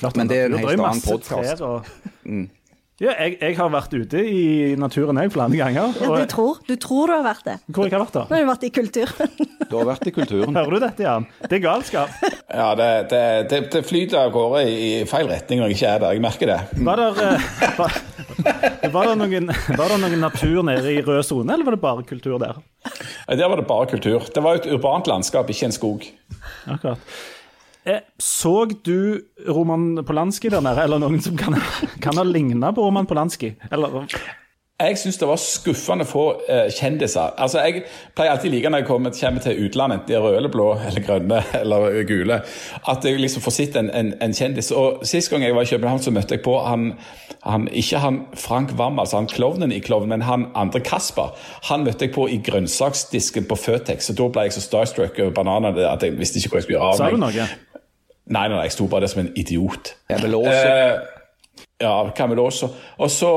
[0.02, 1.62] Klart Men det er en helt annen podkast.
[1.62, 1.62] podcast.
[1.62, 2.60] og-
[3.02, 5.96] Ja, jeg, jeg har vært ute i naturen jeg flere ganger.
[5.98, 7.56] Ja, du tror, du tror du har vært det.
[7.74, 8.22] hvor jeg har vært da?
[8.30, 9.32] Nå har du vært i kulturen.
[9.74, 10.54] Du har vært i kulturen.
[10.54, 11.26] Hører du dette, Jan?
[11.50, 12.10] Det er galskap.
[12.54, 16.04] Ja, det, det, det, det flyter av gårde i, feil retning når jeg ikke er
[16.04, 16.14] der.
[16.14, 16.60] Jeg merker det.
[16.86, 17.30] Var det,
[17.80, 17.96] var,
[18.96, 22.04] var, det noen, var det noen natur nede i rød sone, eller var det bare
[22.08, 22.60] kultur der?
[23.30, 24.26] Der var det bare kultur.
[24.34, 26.08] Det var et urbant landskap, ikke en skog.
[26.68, 27.00] Akkurat.
[27.86, 31.58] Eh, Så du Roman Polanski der nede, eller noen som kan,
[32.04, 33.54] kan ha ligna på Roman Polanski?
[33.72, 34.04] Eller,
[34.84, 37.34] Jeg syns det var skuffende få eh, kjendiser.
[37.38, 37.84] Altså, Jeg
[38.16, 40.68] pleier alltid like når jeg kommer, kommer til utlandet, enten de er røde eller blå
[40.88, 42.40] eller grønne eller gule,
[42.92, 44.72] at jeg liksom får sett en, en, en kjendis.
[44.76, 46.90] Og Sist gang jeg var i København, så møtte jeg på han,
[47.48, 51.32] han ikke han Frank Wam, altså han klovnen i Klovnen, men han andre Kasper.
[51.70, 55.32] Han møtte jeg på i grønnsaksdisken på Føtex, og da ble jeg så starstruck over
[55.40, 57.38] bananene at jeg visste ikke hvor jeg skulle gjøre sa av du meg.
[57.40, 57.48] noe?
[58.24, 59.96] Nei, nei, nei, jeg sto bare der som en idiot.
[60.10, 61.13] Jeg vil også Eh,
[61.84, 62.72] ja, Cameloso.
[62.98, 63.32] Og så,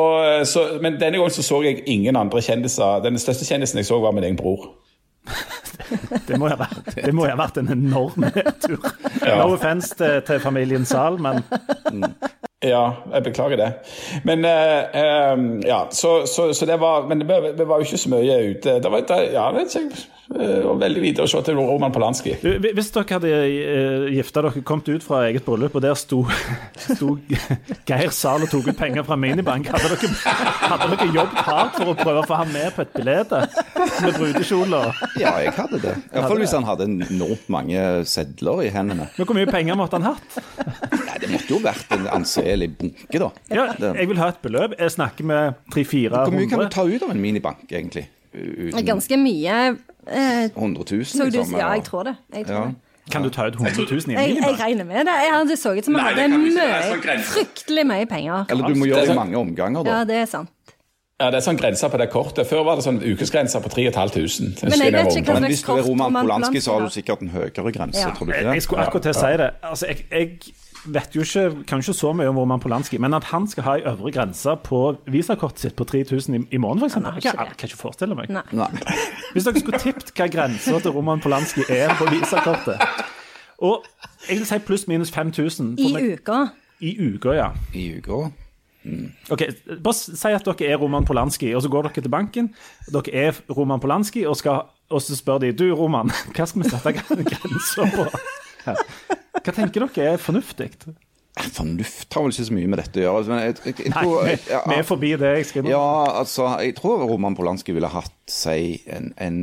[0.49, 3.03] så, men denne gangen så, så jeg ingen andre kjendiser.
[3.05, 4.71] Den største kjendisen jeg så, var min egen bror.
[6.27, 8.25] Det må ha vært, det må jo ha vært en enorm
[8.65, 8.81] tur.
[9.23, 11.45] No offence til, til familien Zahl, men
[12.65, 13.73] Ja, jeg beklager det.
[14.25, 18.09] Men eh, um, ja, så, så, så det var Men vi, var jo ikke så
[18.09, 18.79] mye ute.
[18.81, 22.33] Det var, det, ja, eh, det var veldig lite å se til Roman Polanski.
[22.41, 26.23] Hvis dere hadde uh, gifta dere, kommet ut fra eget bryllup, og der sto,
[26.87, 27.13] sto
[27.87, 30.11] Geir Zahl og tok ut penger fra minibank, hadde dere,
[30.65, 33.43] hadde dere jobbet hardt for å prøve å få ham med på et bilde
[34.01, 34.83] med brudekjole?
[35.21, 35.95] Ja, jeg hadde det.
[36.09, 39.13] Iallfall hvis han hadde enormt mange sedler i hendene.
[39.13, 40.41] Men hvor mye penger måtte han hatt?
[41.27, 43.31] Det måtte jo vært en anselig bunke, da.
[43.51, 43.67] Ja,
[43.99, 44.77] jeg vil ha et beløp.
[44.79, 48.07] Jeg snakker med Hvor mye kan du ta ut av en minibank, egentlig?
[48.37, 49.77] Uten Ganske mye.
[50.07, 51.31] Eh, 100 000, liksom?
[51.33, 52.17] du, ja, jeg tror det.
[52.35, 52.65] Jeg, tror Ja.
[52.67, 52.75] det.
[53.11, 55.15] Kan du ta ut 100 000 i en Jeg, jeg regner med det.
[55.15, 58.45] Jeg, det så ut som jeg hadde er mye, sånn fryktelig mye penger.
[58.51, 59.91] Eller du må gjøre det i sånn- mange omganger, da.
[60.01, 60.51] Ja, det er sant.
[61.19, 62.45] Ja, Det er sånn grense på det kortet.
[62.47, 64.69] Før var det sånn ukesgrense på 3500.
[64.69, 67.31] Men jeg vet ikke Men hvis du er Roman Polanski, så har du sikkert en
[67.31, 68.11] høyere grense, Ja.
[68.11, 68.53] tror du ikke det?
[68.55, 69.51] jeg skulle akkurat til å si det.
[69.63, 70.39] Altså, jeg, jeg
[70.93, 73.65] vet jo ikke, kan jo ikke så mye om Roman Polanski, men at han skal
[73.67, 74.81] ha ei øvre grense på
[75.11, 76.95] visakortet sitt på 3000 i, i måneden, f.eks.
[76.95, 78.31] Han Jeg ikke kan, kan ikke forestille meg.
[78.31, 78.69] Nei.
[79.35, 82.81] Hvis dere skulle tippet hva grensa til Roman Polanski er på visakortet
[83.59, 83.85] Og
[84.29, 86.41] jeg vil si pluss minus 5000 I meg- uka.
[86.81, 87.51] i uka, ja.
[87.75, 88.27] I uka.
[89.35, 89.43] Ok,
[89.83, 92.51] Bare si at dere er Roman Polanski, og så går dere til banken.
[92.93, 94.61] Dere er Roman Polanski, og, skal,
[94.91, 98.07] og så spør de Du, Roman, hva skal vi sette grensa på?
[98.67, 98.81] Her?»
[99.47, 100.71] Hva tenker dere er fornuftig?
[101.53, 103.29] Fornuft har vel ikke så mye med dette å gjøre.
[103.29, 104.37] Men jeg, jeg, jeg, Nei, vi,
[104.73, 105.33] vi er forbi det.
[105.37, 105.71] jeg skriver.
[105.75, 105.89] ja,
[106.23, 109.41] altså, jeg tror Roman Polanski ville hatt, si, en, en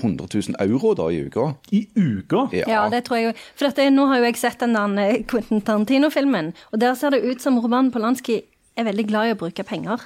[0.00, 1.46] 100 000 euro da i uka.
[1.70, 2.48] I uka?
[2.56, 3.36] Ja, det tror jeg.
[3.54, 7.14] For dette, nå har jo jeg sett den der eh, Quentin Tarantino-filmen, og der ser
[7.14, 8.42] det ut som Roman Polanski
[8.78, 10.02] er veldig glad i å bruke penger.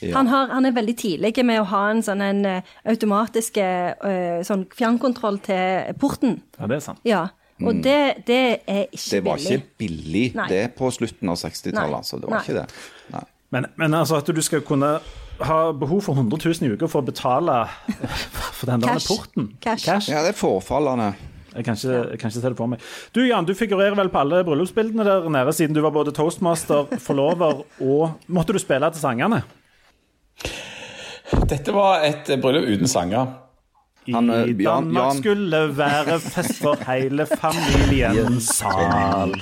[0.00, 0.14] Ja.
[0.16, 4.40] Han, har, han er veldig tidlig med å ha en sånn en eh, automatisk eh,
[4.46, 6.40] sånn fjernkontroll til porten.
[6.58, 7.04] Ja, det er sant.
[7.08, 7.26] Ja.
[7.60, 9.10] Og det, det er ikke billig.
[9.12, 9.56] Det var billig.
[9.58, 10.46] ikke billig, Nei.
[10.48, 11.90] det på slutten av 60-tallet.
[11.90, 11.98] Nei.
[11.98, 12.20] Altså.
[12.20, 12.44] Det var Nei.
[12.46, 12.84] ikke det.
[13.12, 13.24] Nei.
[13.50, 14.94] Men, men altså at du skal kunne
[15.40, 17.56] ha behov for 100 000 i uka for å betale
[18.58, 19.10] for den der Cash.
[19.10, 19.88] porten Cash.
[20.08, 21.12] Ja, det er forfallende.
[21.50, 22.82] Jeg kan, ikke, jeg kan ikke se det for meg.
[23.10, 26.86] Du Jan, du figurerer vel på alle bryllupsbildene der nede, siden du var både toastmaster,
[27.02, 29.42] forlover og Måtte du spille til sangene?
[31.50, 33.26] Dette var et bryllup uten sanger.
[34.10, 38.40] Han, eh, I Jan- Danmark Jan- skulle være fest for hele familien.
[38.58, 39.34] Sal.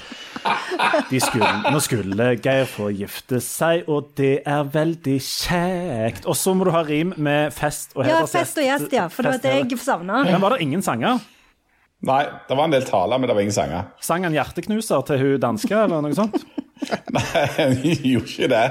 [1.11, 6.27] De skulle, nå skulle Geir få gifte seg, og det er veldig kjekt.
[6.31, 9.09] Og så må du ha rim med fest og Ja, fest og gjest, ja.
[9.13, 10.23] For det var det jeg savna.
[10.29, 11.19] Men var det ingen sanger?
[12.07, 13.91] Nei, det var en del taler, men det var ingen sanger.
[14.01, 16.37] Sang han 'Hjerteknuser' til hun danske, eller noe sånt?
[17.17, 18.65] Nei, han gjorde ikke det.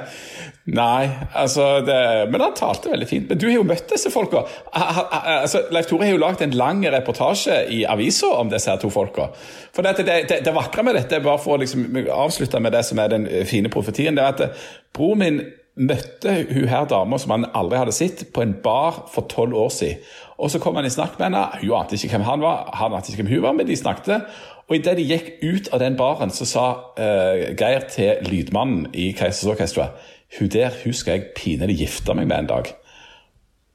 [0.68, 1.98] Nei, altså det,
[2.32, 3.28] Men han talte veldig fint.
[3.30, 4.46] Men du har jo møtt disse folka.
[4.72, 8.92] Altså, Leif Tore har jo lagd en lang reportasje i avisa om disse her to
[8.94, 9.30] folka.
[9.76, 12.84] For det, det, det, det vakre med dette, bare for å liksom avslutte med det
[12.88, 15.44] som er den fine profetien, det er at bror min
[15.78, 19.72] møtte hun her dama som han aldri hadde sett, på en bar for tolv år
[19.74, 20.04] siden.
[20.38, 21.46] Og så kom han i snakk med henne.
[21.62, 24.28] Hun ante ikke hvem han var, han ante ikke hvem hun var, men de snakket.
[24.68, 26.66] Og idet de gikk ut av den baren, så sa
[27.00, 29.92] uh, Geir til lydmannen i Keisers Orkestra
[30.36, 32.74] hun der hun skal jeg pinlig gifte meg med en dag.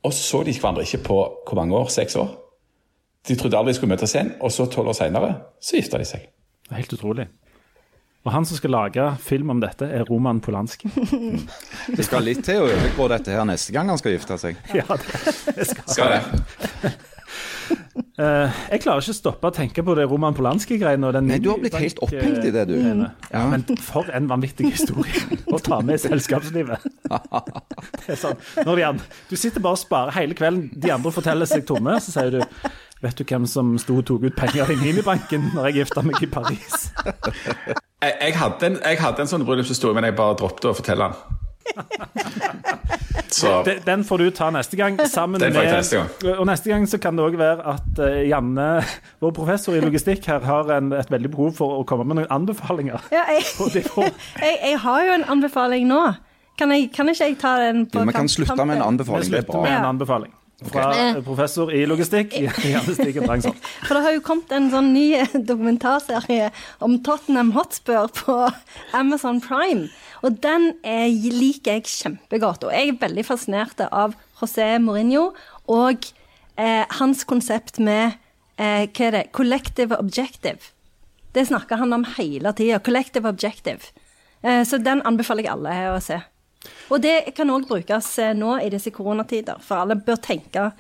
[0.05, 1.89] Og så de hverandre ikke på hvor mange år?
[1.89, 2.29] Seks år?
[3.29, 6.09] De trodde aldri de skulle møtes igjen, og så tolv år seinere så gifta de
[6.09, 6.27] seg.
[6.75, 7.29] Helt utrolig.
[8.23, 10.91] Og han som skal lage film om dette, er Roman Polanski.
[11.97, 14.61] Det skal litt til å overgå dette her neste gang han skal gifte seg.
[14.77, 15.89] Ja, det, det skal.
[15.91, 16.93] Skal det?
[18.15, 21.09] Uh, jeg klarer ikke å stoppe å tenke på det Roman Polanski-greiene.
[21.11, 22.77] og den Nei, du har blitt helt opphengt i det, du.
[22.79, 23.11] greiene.
[23.35, 26.87] Ja, men for en vanvittig historie å ta med i selskapslivet.
[28.03, 31.11] Det er sånn, når de andre, du sitter bare og sparer hele kvelden, de andre
[31.15, 32.43] forteller seg tomme, så sier du
[33.03, 36.21] Vet du hvem som sto og tok ut penger i minibanken når jeg gifta meg
[36.23, 36.85] i Paris?
[38.03, 41.07] Jeg, jeg, hadde en, jeg hadde en sånn bryllupshistorie, men jeg bare droppet å fortelle
[41.13, 41.39] den.
[43.33, 44.99] Så Den, den får du ta neste gang.
[45.09, 46.41] sammen Den får jeg med, ta neste gang.
[46.41, 48.67] Og neste gang så kan det òg være at eh, Janne,
[49.23, 52.29] vår professor i logistikk, her har en, et veldig behov for å komme med noen
[52.35, 53.07] anbefalinger.
[53.15, 54.11] Ja, jeg, Og det får-
[54.45, 56.03] jeg, jeg har jo en anbefaling nå.
[56.61, 59.31] Kan, jeg, kan ikke jeg ta den på Jo, Vi kan slutte med en anbefaling.
[59.33, 60.35] Vi er slutter med en anbefaling
[60.69, 60.87] fra
[61.25, 62.47] professor i logistikk i
[62.97, 63.59] Stigen Drangsholt.
[63.87, 65.07] For det har jo kommet en sånn ny
[65.51, 66.51] dokumentarserie
[66.85, 68.39] om Tottenham Hotspur på
[69.01, 69.89] Amazon Prime.
[70.23, 72.67] Og den er, liker jeg kjempegodt.
[72.69, 75.31] Og jeg er veldig fascinert av José Mourinho
[75.71, 76.07] og
[76.57, 78.19] eh, hans konsept med
[78.59, 79.25] eh, hva er det?
[79.35, 80.73] Collective objective.
[81.33, 82.81] Det snakker han om hele tida.
[82.85, 83.93] Collective objective.
[84.43, 86.21] Eh, så den anbefaler jeg alle å se.
[86.93, 90.71] Og det kan òg brukes eh, nå i disse koronatider, for alle bør tenke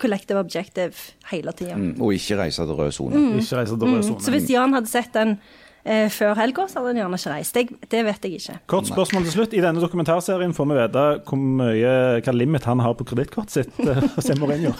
[0.00, 1.76] collective objective hele tida.
[1.78, 3.26] Mm, Og ikke reise til rød sone.
[3.38, 5.38] Ikke reise til rød Så hvis Jan hadde sett den
[5.84, 7.54] eh, før helga, så hadde han gjerne ikke reist.
[7.54, 8.58] Det, det vet jeg ikke.
[8.66, 9.54] Kort spørsmål til slutt.
[9.54, 11.94] I denne dokumentarserien får vi vite hvor mye,
[12.26, 13.80] hva limit han har på kredittkortet sitt.
[13.88, 14.74] eh, José Mourinho.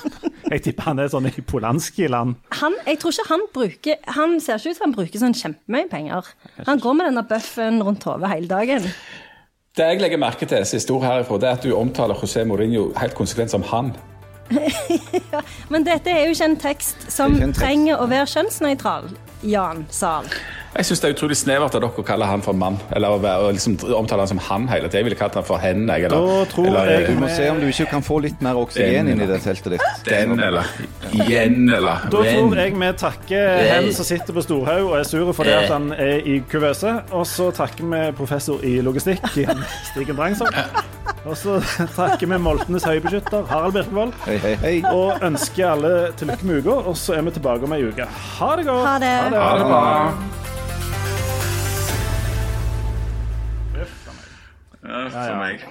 [0.51, 2.37] Jeg tipper han er sånn i Polanski-land.
[2.61, 5.91] Han, jeg tror ikke han bruker Han ser ikke ut som han bruker sånn kjempemye
[5.93, 6.35] penger.
[6.67, 8.91] Han går med denne bøffen rundt hodet hele dagen.
[9.75, 12.93] Det jeg legger merke til siste ord herifra, det er at du omtaler José Mourinho
[12.95, 13.89] helt konsekvent som han.
[15.73, 17.65] Men dette er jo ikke en tekst som ikke en tekst.
[17.65, 19.11] trenger å være kjønnsnøytral.
[19.43, 20.31] Jan Zahl.
[20.75, 22.75] Jeg syns det er utrolig snevert av dere å kalle han for mann.
[22.97, 23.19] Eller å,
[23.55, 25.05] liksom omtale han som han hele tiden.
[25.05, 25.85] Jeg ville kalt han for hen.
[25.87, 28.43] Jeg, eller, Da tror eller, jeg- Du må se om du ikke kan få litt
[28.43, 29.81] mer oksygen inn i det teltet ditt.
[30.05, 30.65] Den, eller
[31.13, 35.33] igjen, eller Da tror jeg vi takker hen som sitter på Storhaug og er sur
[35.33, 37.05] fordi at han er i kuvøse.
[37.13, 39.63] Og så takker vi professor i logistikk, Jan
[39.93, 40.59] Stigen Drangsholt.
[41.25, 41.61] Og så
[41.95, 44.13] takker vi Moltenes høybeskytter, Harald Birkevold.
[44.27, 44.83] Hei, hei, hei.
[44.91, 46.81] Og ønsker alle til lykke med uka.
[46.91, 48.05] Og så er vi tilbake om ei uke.
[48.41, 48.87] Ha det godt.
[48.91, 49.15] Ha det.
[49.39, 50.44] Ha det bra.
[54.85, 55.11] Ja, ja.
[55.11, 55.67] For meg.